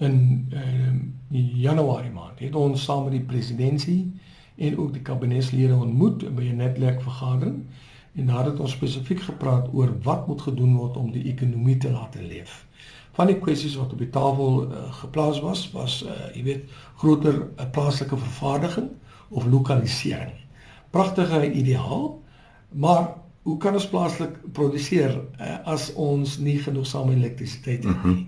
[0.00, 1.14] in ehm um,
[1.60, 4.12] Januarie maand het ons saam met die presidentsie
[4.56, 7.64] en ook die kabinetslede ontmoet by 'n netwerkvergadering
[8.14, 11.90] en daar het ons spesifiek gepraat oor wat moet gedoen word om die ekonomie te
[11.90, 12.66] laat leef.
[13.12, 16.64] Van die kwessies wat op die tafel uh, geplaas was, was uh, jy weet
[16.96, 18.88] groter uh, plaaslike vervaardiging
[19.28, 20.32] of lokalisering.
[20.90, 22.22] Pragtige ideaal,
[22.72, 28.26] maar hoe kan ons plaaslik produseer uh, as ons nie genoegsame elektrisiteit het nie?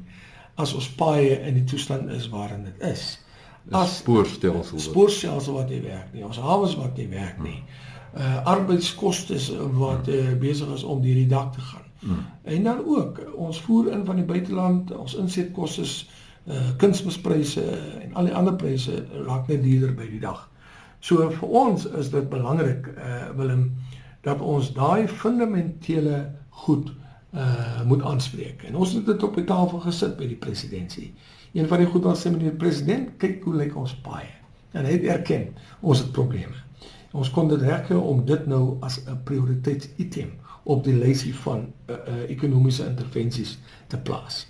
[0.60, 3.18] As ons paaie in die toestand is waarin dit is.
[3.70, 4.80] As spoorstelsel.
[4.80, 7.60] Spoorstelsel wat nie werk nie, ons hawens wat nie werk nie.
[7.60, 9.38] Hmm uh arbeidskoste
[9.72, 11.86] wat uh, besig is om hierdie dak te gaan.
[11.98, 12.24] Hmm.
[12.42, 15.86] En dan ook ons voer in van die buiteland, ons insetkoste,
[16.44, 17.62] uh kunsmispryse
[18.02, 20.48] en al die ander pryse raak net duurder by die dag.
[21.00, 23.70] So vir ons is dit belangrik uh Willem
[24.22, 26.92] dat ons daai fundamentele goed
[27.32, 28.62] uh moet aanspreek.
[28.68, 31.14] En ons het dit op die tafel gesit by die presidentsie.
[31.52, 34.26] Een van die goed wat sê meneer president, kyk hoe lyk ons paai.
[34.72, 35.48] En hy het erken
[35.80, 36.60] ons het probleme.
[37.12, 40.30] Ons kon dit regkry om dit nou as 'n prioriteits-item
[40.62, 44.46] op die lysie van uh, uh, ekonomiese intervensies te plaas.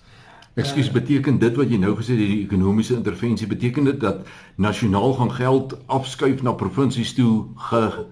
[0.54, 4.26] Ekskuus, uh, beteken dit wat jy nou gesê het, die ekonomiese intervensie beteken dit dat
[4.54, 8.06] nasionaal gaan geld afskuif na provinsies toe ge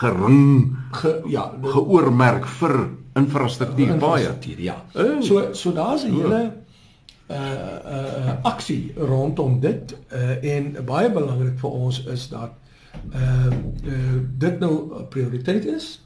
[0.00, 2.74] gering ge, ja, geoormerk vir
[3.14, 4.32] infrastruktuur baie.
[4.58, 4.80] Ja.
[4.96, 6.52] Uh, so so daar's 'n hele
[7.30, 12.52] uh uh aksie rondom dit uh en baie belangrik vir ons is dat
[13.12, 13.52] ehm
[13.86, 16.02] uh, uh, dit nou 'n prioriteit is,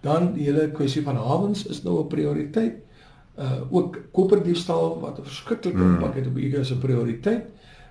[0.00, 2.74] dan die hele kwessie van hawens is nou 'n prioriteit.
[3.38, 5.94] Uh ook koperdiefstal wat 'n verskriklike mm.
[5.94, 7.44] impak het op hierdie is 'n prioriteit.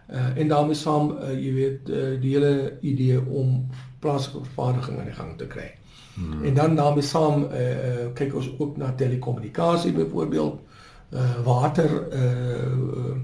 [0.07, 3.67] Uh en daarmee saam uh, jy weet uh, die hele idee om
[3.99, 5.67] plaaslike vervaardiging aan die gang te kry.
[6.15, 6.45] Mm.
[6.45, 10.59] En dan daarmee saam uh, uh kyk ons ook na telekommunikasie byvoorbeeld
[11.13, 13.15] uh water uh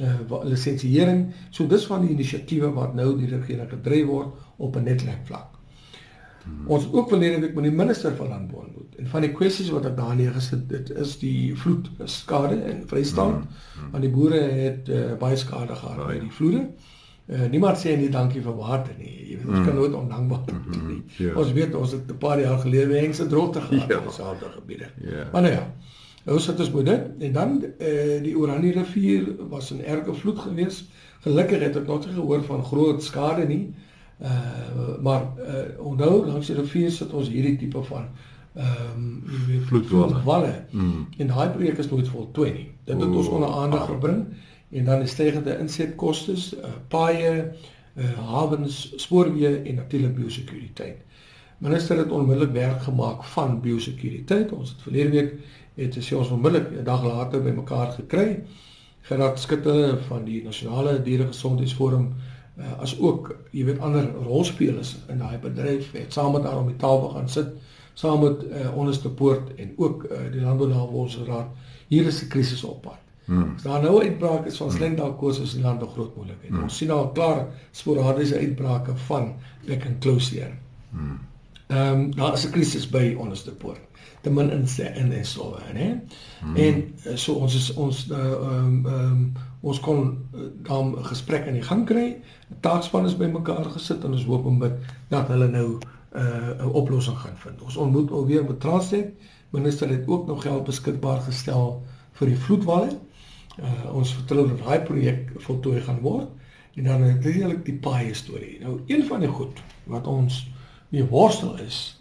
[0.00, 1.32] uh lisensiering.
[1.50, 5.61] So dis van die inisiatiewe wat nou die regering gedryf word op 'n netvlak.
[6.44, 6.66] Hmm.
[6.66, 8.96] Ons ook verlede week met die minister van landbou ontmoet.
[8.98, 13.36] En van die kwessies wat ek daar neergesit het, is die vloed skade in Vrystaat.
[13.36, 13.60] Hmm.
[13.78, 13.92] Hmm.
[13.94, 16.64] Want die boere het uh, baie skade gehad by die vloede.
[17.30, 19.12] Uh, niemand sê nie dankie vir water nie.
[19.12, 19.68] Jy weet ons hmm.
[19.68, 20.88] kan nooit ondankbaar wees hmm.
[20.90, 20.98] nie.
[21.16, 21.28] Yeah.
[21.28, 21.36] Ja.
[21.44, 24.00] Ons weet ons het 'n paar jaar gelede hengse droogte gehad yeah.
[24.00, 24.06] Ja.
[24.06, 24.90] in sommige gebiede.
[24.98, 25.18] Yeah.
[25.18, 25.28] Ja.
[25.32, 25.66] Maar nou ja.
[26.24, 30.38] Nou sit ons met dit en dan uh, die Oranje rivier was 'n erge vloed
[30.38, 30.84] geweest.
[31.20, 33.70] Gelukkig het ek nog nie gehoor van groot skade nie.
[33.70, 33.91] Eh
[34.22, 38.06] uh, maar uh, onthou langs die rivier sit ons hierdie tipe van
[38.52, 40.52] ehm um, jy weet vloedwalle.
[40.70, 41.06] Mm.
[41.18, 42.66] En daai projek is nooit voltooi nie.
[42.84, 43.88] Dit het ons onder aandag ah.
[43.94, 44.26] gebring
[44.70, 47.32] en dan is stygende insetkoste, uh, paaie,
[47.96, 51.00] uh, hawens, spoorweë en natuurlik biosekuriteit.
[51.64, 54.52] Minister het onmiddellik werk gemaak van biosekuriteit.
[54.52, 55.34] Ons het verlede week
[55.74, 58.42] het sy ons onmiddellik 'n dag later bymekaar gekry.
[59.00, 62.12] Gerard Skutte van die Nasionale Dieregesondheidsforum
[62.58, 66.66] uh, as ook, jy weet, ander rolspelers in daai bedryf het saam met haar om
[66.66, 67.54] die tafel gaan sit,
[67.94, 71.48] saam met uh, onderste poort en ook uh, die Landbounavorsingsraad.
[71.88, 73.00] Hier is 'n krisis op pad.
[73.24, 73.52] Hmm.
[73.56, 74.76] As daar nou 'n uitbraak is van hmm.
[74.76, 76.50] slengdalkosis in land nog groot moontlikheid.
[76.50, 76.62] Hmm.
[76.62, 79.34] Ons sien al klaar sporadiese uitbrake van
[79.66, 80.52] bek en closure.
[80.90, 81.18] Hmm.
[81.66, 83.80] Ehm um, daar is 'n krisis by onderste poort
[84.20, 85.94] te min in in en so hè.
[86.40, 86.56] Hmm.
[86.56, 90.02] En eh, so ons is ons eh, ehm uh, um, um, ons kon
[90.34, 92.18] uh, dan 'n gesprek aan die gang kry.
[92.50, 94.72] 'n Taakspan is bymekaar gesit en ons hoop om dit
[95.08, 95.80] dat hulle nou 'n
[96.18, 97.62] uh, 'n oplossing gaan vind.
[97.62, 99.12] Ons ontmoet alweer met Transnet.
[99.50, 101.82] Minister het ook nog geld beskikbaar gestel
[102.12, 102.98] vir die vloedwalle.
[103.60, 106.28] Uh, ons vertrou dat daai projek voltooi gaan word.
[106.74, 108.58] En dan natuurlik die paai storie.
[108.60, 110.50] Nou een van die goed wat ons
[110.88, 112.00] mee worstel is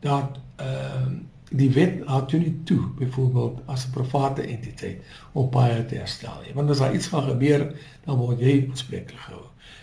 [0.00, 1.18] dat ehm uh,
[1.50, 6.40] die wet laat toe nie toe byvoorbeeld as 'n private entiteit op baie te herstel
[6.44, 6.54] nie.
[6.54, 7.74] Want as daar iets gaan gebeur,
[8.04, 9.42] dan word jy aanspreeklik gehou.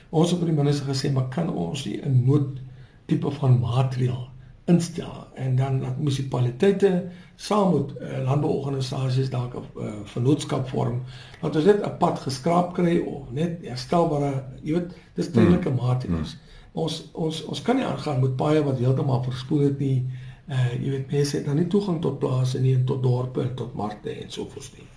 [0.10, 2.60] Ons het by die minister gesê, maar kan ons nie 'n nood
[3.06, 4.30] tipe van maatreël
[4.66, 7.04] instel en dan dat munisipaliteite
[7.36, 11.02] saam met uh, landbouorganisasies dalk 'n uh, vennootskap vorm
[11.42, 15.76] dat ons net 'n pad geskraap kry of net herstelbare jy weet dis tydelike mm.
[15.76, 16.40] maatreëls mm.
[16.74, 20.10] ons ons ons kan nie aangaan met paaie wat heeltemal verspoel het nie
[20.48, 23.56] uh, jy weet mense het nou nie toegang tot plase nie en tot dorpe en
[23.56, 24.90] tot markte en so voort nie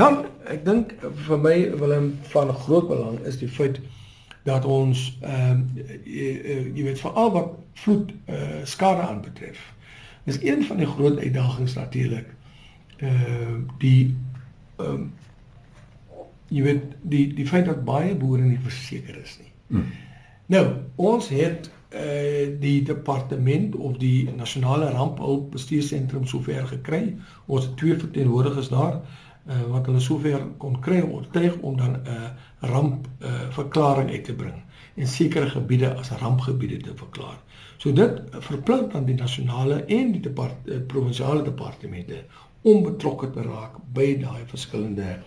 [0.00, 0.94] dan ek dink
[1.26, 3.80] vir my Willem van groot belang is die feit
[4.48, 6.30] dat ons ehm uh, jy,
[6.74, 7.52] jy weet veral wat
[7.82, 9.60] vloed uh, skade aanbetref
[10.24, 12.26] is een van die groot uitdagings natuurlik.
[12.98, 14.16] Uh die
[14.76, 15.12] ehm um,
[16.48, 19.52] jy weet die die feit dat baie boere nie verseker is nie.
[19.66, 19.92] Hmm.
[20.46, 20.64] Nou,
[20.96, 27.16] ons het uh die departement of die nasionale rampehulp bestuursentrum sover gekry.
[27.46, 31.96] Ons het twee verteenwoordigers daar uh wat hulle sover kon kry om oortuig om dan
[31.96, 32.30] 'n uh,
[32.60, 34.62] ramp uh verklaring uit te bring
[34.94, 37.38] en sekere gebiede as rampgebiede te verklaar.
[37.76, 42.24] So dit verplig dan die nasionale en die depart, eh, provinsiale departemente
[42.62, 45.18] om betrokke te raak by daai verskillende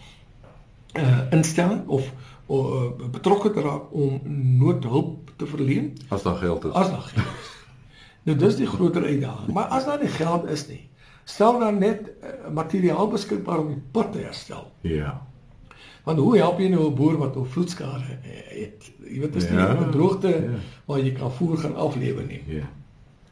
[0.93, 2.33] uh instelling of uh,
[3.12, 4.22] betrokke te raak om
[4.60, 6.72] noodhulp te verleen as daar geld is.
[6.72, 7.51] As daar geld is.
[8.26, 9.54] nou dis die groter uitdaging.
[9.54, 10.89] Maar as daar nie geld is nie,
[11.24, 14.72] stel dan net uh, materiaal beskikbaar om die pad te herstel.
[14.82, 15.22] Ja.
[16.04, 18.91] Want hoe help jy nou 'n boer wat 'n vloedskade het?
[19.08, 20.60] Jy weet dis nie ja, 'n droogte ja.
[20.86, 22.43] waar jy kan voer gaan aflewe nie.
[22.45, 22.68] Ja.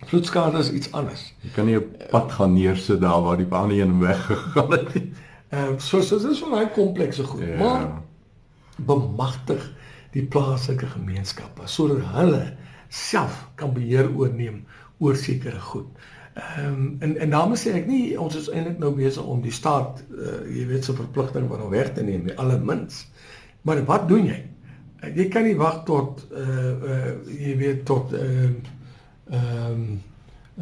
[0.06, 1.34] Vloedskade is iets anders.
[1.42, 5.12] Jy kan nie 'n pad gaan neersit daar waar die baan heen weggegaan het nie.
[5.50, 7.42] Ehm so so dis van daai komplekse goed.
[7.42, 7.58] Ja.
[7.58, 8.02] Maar
[8.88, 9.64] bemagtig
[10.12, 12.44] die plaaslike gemeenskappe sodat hulle
[12.92, 14.64] self kan beheer oorneem
[15.00, 15.88] oor sekere goed.
[16.34, 19.56] Ehm um, en en daarmee sê ek nie ons is eintlik nou besig om die
[19.56, 23.06] staat uh, jy weet se verpligting van hom weg te neem nie allermins.
[23.68, 24.38] Maar wat doen jy?
[25.02, 30.00] Uh, jy kan nie wag tot uh uh jy weet tot ehm uh, ehm um,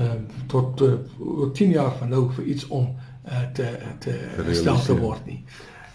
[0.08, 0.98] um, tot uh,
[1.54, 2.90] 10 jaar van nou vir iets om
[3.26, 4.16] uh, te te
[4.50, 5.44] gestel te word nie.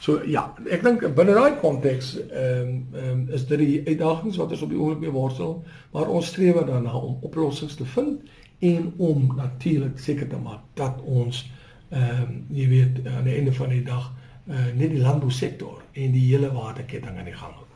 [0.05, 4.53] So ja, ek dink binne daai konteks ehm um, um, is dit die uitdagings wat
[4.53, 5.55] ons op die oomblik mee worstel,
[5.97, 8.21] maar ons streef daarna om oplossings te vind
[8.69, 11.41] en om natuurlik seker te maak dat ons
[11.89, 16.13] ehm um, jy weet aan die einde van die dag uh, net die landbousektor en
[16.13, 17.69] die hele waardeketting aan die gang hou.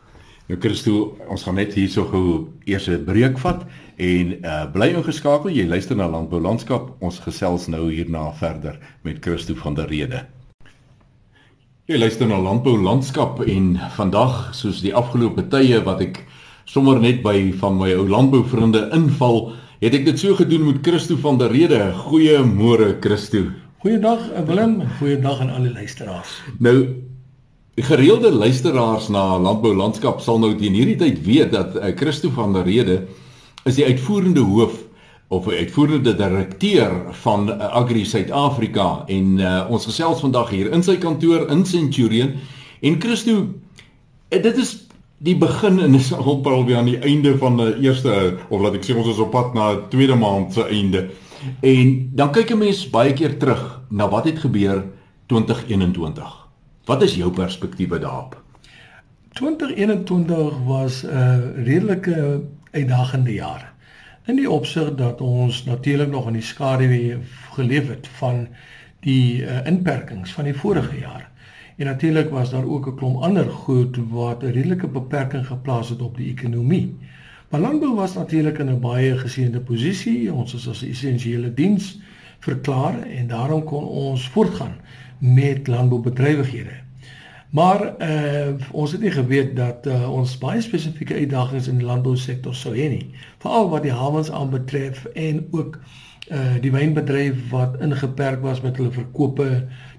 [0.49, 3.65] Nou Christo, ons gaan net hierso gou eers 'n breek vat
[3.97, 5.49] en uh, bly ingeskakel.
[5.51, 6.97] Jy luister na Landbou Landskap.
[7.01, 10.27] Ons gesels nou hierna verder met Christo van der Rede.
[11.89, 16.19] Jy luister na Landbou Landskap en vandag soos die afgelope tye wat ek
[16.69, 19.39] sommer net by van my ou landbouvriende inval
[19.81, 21.79] het ek dit so gedoen met Christo van der Rede.
[21.97, 23.47] Goeiemôre Christo.
[23.81, 26.35] Goeiedag eh, Willem, goeiedag aan al die luisteraars.
[26.61, 26.77] Nou
[27.81, 32.53] gereelde luisteraars na Landbou Landskap sal nou teen hierdie tyd weet dat uh, Christo van
[32.53, 32.99] der Rede
[33.65, 34.77] is die uitvoerende hoof
[35.29, 40.83] of 'n uitvoerende direkteur van uh, Agri Suid-Afrika en uh, ons gesels vandag hier in
[40.83, 42.33] sy kantoor in Centurion
[42.81, 43.47] en Christo
[44.29, 48.63] dit is die begin en is al alweer aan die einde van die eerste of
[48.63, 51.09] laat ek sê ons is op pad na tweede maand se einde.
[51.63, 54.85] En dan kyk 'n mens baie keer terug na wat het gebeur
[55.27, 56.49] 2021.
[56.85, 58.43] Wat is jou perspektiewe daarop?
[59.33, 63.75] 2021 was 'n uh, redelike uitdagende jaar.
[64.29, 67.17] In die opsig dat ons natuurlik nog in die skaduwee
[67.55, 68.43] geleef het van
[69.01, 71.31] die uh, inperkings van die vorige jaar.
[71.77, 76.03] En natuurlik was daar ook 'n klomp ander goed wat 'n redelike beperking geplaas het
[76.03, 76.97] op die ekonomie.
[77.49, 80.33] Maar landbou was natuurlik in 'n baie geseënde posisie.
[80.33, 82.01] Ons is as 'n essensiële diens
[82.39, 84.77] verklaar en daarom kon ons voortgaan
[85.19, 86.88] met landboubedrywighede.
[87.51, 92.55] Maar uh ons het nie geweet dat uh, ons baie spesifieke uitdagings in die landbousektor
[92.55, 93.07] sou hê nie.
[93.39, 95.79] Veral wat die hawens aanbetref en ook
[96.29, 99.49] uh die wynbedryf wat ingeperk was met hulle verkope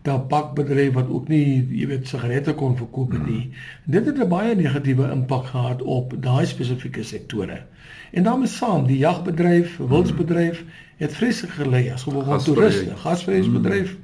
[0.05, 3.41] tabakbedryf wat ook nie jy weet sigarette kon verkoop het nie.
[3.41, 3.95] Hmm.
[3.97, 7.63] Dit het 'n baie negatiewe impak gehad op daai spesifieke sektore.
[8.11, 10.63] En daarmee saam, die jagbedryf, wildsbedryf
[10.97, 13.97] het vreeslik gelei as gevolg van toeriste, gasvryheidsbedryf.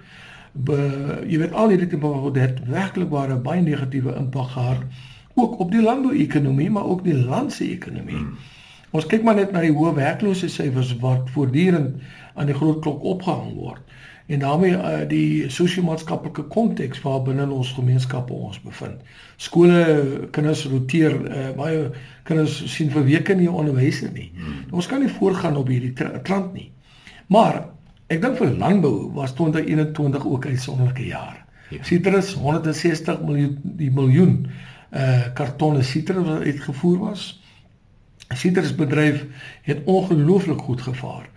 [0.55, 0.77] Be,
[1.27, 4.85] jy weet al hierdie tipe van dit werklik ware baie negatiewe impak gehad
[5.35, 8.15] ook op die landbouekonomie, maar ook die landse ekonomie.
[8.15, 8.37] Hmm.
[8.95, 11.99] Ons kyk maar net na die hoë werkloosheidsyfers wat voortdurend
[12.39, 13.83] aan die groot klok opgehang word
[14.25, 19.03] en daarmee uh, die sosio-maatskaplike konteks waarbinne ons gemeenskappe ons bevind.
[19.37, 19.81] Skole
[20.33, 21.83] kinders roteer uh, baie
[22.25, 24.31] kinders sien vir weke nie onderwyser nie.
[24.33, 24.63] Hmm.
[24.73, 25.93] Ons kan nie voortgaan op hierdie
[26.25, 26.71] trant nie.
[27.29, 27.61] Maar
[28.07, 31.45] ek dink vir landbou was 2021 ook 'n sonderlike jaar.
[31.69, 31.83] Ja.
[31.83, 34.47] Citrus 160 miljoen die miljoen
[34.93, 37.41] uh kartonne citrus wat uitgevoer was.
[38.29, 39.25] Sitrusbedryf
[39.61, 41.29] het ongelooflik goed gevaar.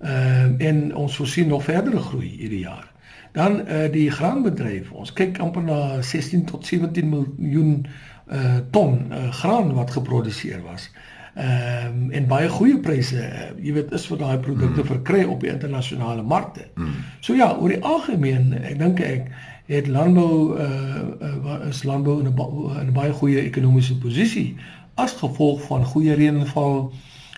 [0.00, 2.92] Ehm uh, en ons voorsien nog verdere groei hierdie jaar.
[3.32, 4.90] Dan uh die graanbedryf.
[4.90, 7.86] Ons kyk amper na 16 tot 17 miljoen
[8.32, 10.90] uh ton uh, graan wat geproduseer was.
[11.36, 14.88] Ehm um, en baie goeie pryse, uh, jy weet, is vir daai produkte mm.
[14.88, 16.64] verkry op die internasionale markte.
[16.80, 16.94] Mm.
[17.20, 19.28] So ja, oor die algemeen, ek dink ek
[19.68, 24.56] het landbou uh, uh is landbou in 'n in 'n baie goeie ekonomiese posisie
[24.94, 26.92] as gevolg van goeie reënval,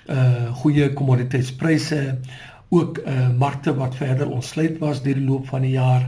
[0.07, 2.19] uh goeie kommoditeitspryse,
[2.69, 6.07] ook uh markte wat verder ontsluit was deur die loop van die jaar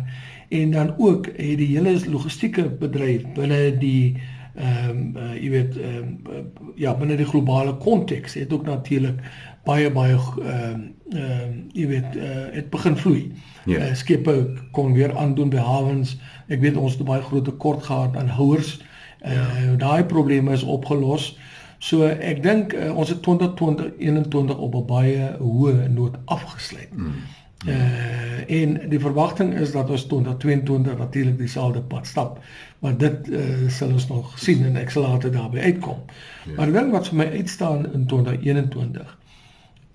[0.51, 4.17] en dan ook het die hele logistieke bedryf binne die
[4.55, 9.21] ehm um, uh, jy weet ehm um, ja binne die globale konteks het ook natuurlik
[9.65, 13.33] baie baie ehm um, ehm um, jy weet uh, het begin vloei.
[13.65, 13.79] Ja.
[13.79, 16.17] Uh, skepe kon weer aandoen by hawens.
[16.49, 18.81] Ek weet ons het baie groot tekort gehad aan houers.
[19.23, 19.77] Uh, ja.
[19.77, 21.39] daai probleme is opgelos.
[21.79, 26.97] So ek dink uh, ons het 2020 21 op 'n baie hoë noot afgesluit.
[26.97, 27.23] Mm.
[27.69, 32.41] Uh en die verwagting is dat ons 2022 natuurlik dieselfde pad stap.
[32.81, 35.99] Maar dit uh sal ons nog sien en ek sal later daarby uitkom.
[36.47, 36.55] Ja.
[36.57, 39.19] Maar ding wat vir my uitstaan in 2021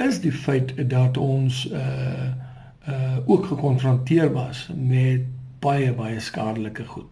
[0.06, 2.30] is die feit dat ons uh
[2.90, 5.26] uh ook gekonfronteer was met
[5.60, 7.10] baie baie skadelike goed.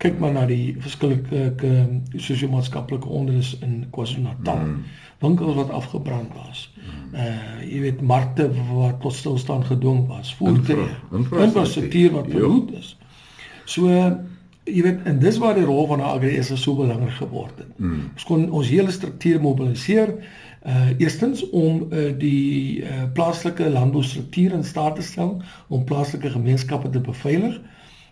[0.00, 1.80] Kyk maar na die verskillike uh,
[2.16, 4.56] sosio-maatskaplike onrus in KwaZulu-Natal.
[4.56, 4.84] Mm
[5.20, 6.72] winkels wat afgebrand was.
[7.12, 12.94] Uh jy weet markte wat tot stilstand gedwing was, voertuie, infrastruktuur wat verwoed is.
[13.64, 13.90] So
[14.64, 17.72] jy weet en dis waar die rol van agri is so belangrik geword het.
[17.76, 18.10] Mm.
[18.14, 20.14] Ons kon ons hele struktuur mobiliseer
[20.60, 25.38] uh eerstens om uh, die uh, plaaslike landboustruktuur in staat te stel
[25.68, 27.56] om plaaslike gemeenskappe te beveilig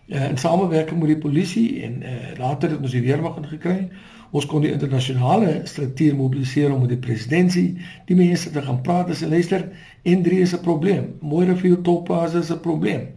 [0.07, 3.91] uh, in samewerking met die polisie en uh, later het ons die weermag ingekry
[4.29, 7.69] Ons kon die internasionale struktuur mobiliseer om met die presidentsie
[8.05, 9.65] die mense te gaan praat en luister.
[10.05, 11.15] N3 is 'n probleem.
[11.21, 13.07] Mooi rivier toppas is 'n probleem.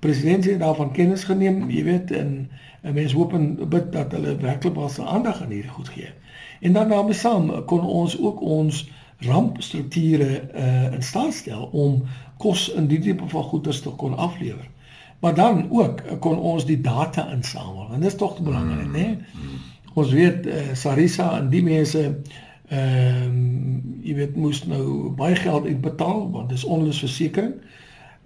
[0.00, 2.50] Presidentsie het daarvan kennis geneem, jy weet, en
[2.82, 6.10] 'n mens hoop en bid dat hulle werklik se aandag aan hierdie goed gee.
[6.60, 12.02] En dan daarmee saam kon ons ook ons rampstrukture uh, in staat stel om
[12.38, 14.70] kos in die tipe van goeder te kon aflewer.
[15.20, 17.88] Maar dan ook kon ons die data insamel.
[17.92, 18.98] En dit is tog belangrik, mm, né?
[18.98, 19.16] Nee?
[19.16, 19.60] Mm.
[19.94, 22.20] Ons weet uh, Sarisa en die mense
[22.68, 27.52] ehm um, jy weet moes nou baie geld uitbetaal want dis onlusversekering.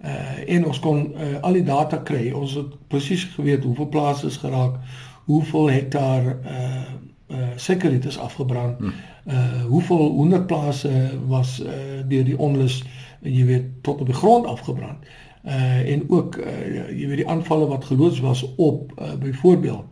[0.01, 2.31] Uh en ons kon uh, al die data kry.
[2.31, 4.77] Ons het presies geweet hoeveel plase is geraak,
[5.25, 6.81] hoeveel hektaar uh
[7.27, 8.77] uh sekuriteit is afgebrand.
[8.77, 8.93] Hmm.
[9.25, 12.83] Uh hoeveel honderdplase was uh deur die onlus
[13.21, 15.05] jy weet tot op die grond afgebrand.
[15.43, 19.85] Uh en ook uh, jy weet die aanvalle wat geloods was op uh, byvoorbeeld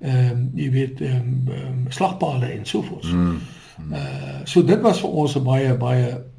[0.00, 3.12] ehm um, jy weet ehm um, um, slagpale en so voort.
[3.12, 3.38] Mm.
[3.78, 3.92] Mm.
[3.92, 6.29] Uh so dit was vir ons 'n baie baie ehm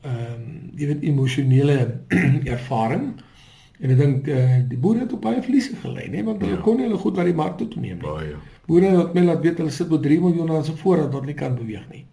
[0.77, 1.77] jy weet emosionele
[2.55, 3.11] ervaring.
[3.81, 6.61] En ek dink uh, die boere het op baie verliese gely, né, want hulle ja.
[6.61, 8.05] kon nie hulle goed wat die mark toe toeneem nie.
[8.05, 8.35] Baie.
[8.69, 11.37] Boere het my laat weet hulle sit met 3 miljoen aan se voorraad wat nie
[11.37, 12.05] kan beweeg nie.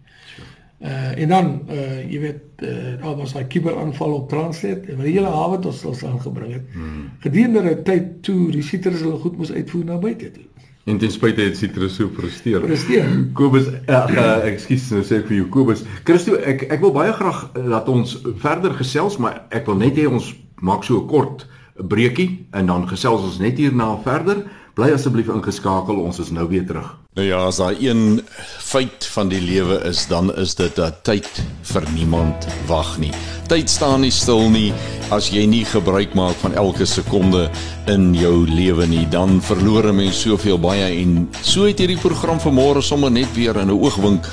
[0.79, 5.11] Uh en dan uh jy weet uh, daar was daai kuberaanval op Transnet en die
[5.11, 6.69] hele hawe tot stilstand gebring het.
[6.73, 7.09] Hmm.
[7.19, 10.47] Gedurende 'n tyd toe die sieters hulle goed moes uitvoer na buite toe.
[10.89, 12.63] En ten spyte het Citrus so presteer.
[12.65, 13.09] Presteer.
[13.37, 15.83] Kobus, ag uh, ekskuus, nou sê ek vir jou Kobus.
[16.07, 20.07] Christo, ek ek wil baie graag laat ons verder gesels, maar ek wil net hê
[20.09, 20.31] ons
[20.65, 21.45] maak so 'n kort
[21.77, 24.41] breekie en dan gesels ons net hierna verder.
[24.79, 26.87] Bly asseblief ingeskakel, ons is nou weer terug.
[27.17, 28.21] Nou ja, as daar een
[28.63, 31.27] feit van die lewe is, dan is dit dat tyd
[31.73, 33.11] vir niemand wag nie.
[33.51, 34.69] Tyd staan nie stil nie.
[35.11, 37.49] As jy nie gebruik maak van elke sekonde
[37.91, 42.39] in jou lewe nie, dan verloor 'n mens soveel baie en so het hierdie program
[42.39, 44.23] vanmôre sommer net weer in 'n oogwink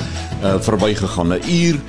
[0.45, 1.35] uh, verbygegaan.
[1.35, 1.81] 'n Uur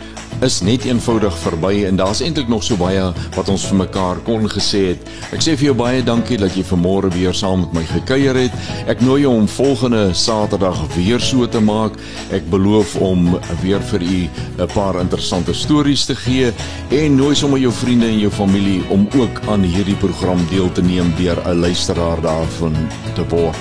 [0.45, 3.01] is net eenvoudig verby en daar's eintlik nog so baie
[3.35, 5.09] wat ons vir mekaar kon gesê het.
[5.33, 8.67] Ek sê vir jou baie dankie dat jy vanmôre weer saam met my gekuier het.
[8.91, 11.97] Ek nooi jou om volgende Saterdag weer so te maak.
[12.35, 13.33] Ek beloof om
[13.63, 14.29] weer vir u
[14.59, 16.53] 'n paar interessante stories te gee
[16.91, 20.81] en nooi sommer jou vriende en jou familie om ook aan hierdie program deel te
[20.81, 22.75] neem deur 'n luisteraar daarvan
[23.15, 23.57] te word.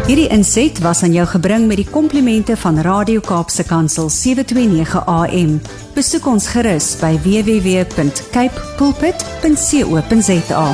[0.08, 5.62] Hierdie inset was aan jou gebring met die komplimente van Radio Kaapse Kansel 729 AM.
[5.94, 10.66] Besoek ons gerus by www.cape pulpit.co.za.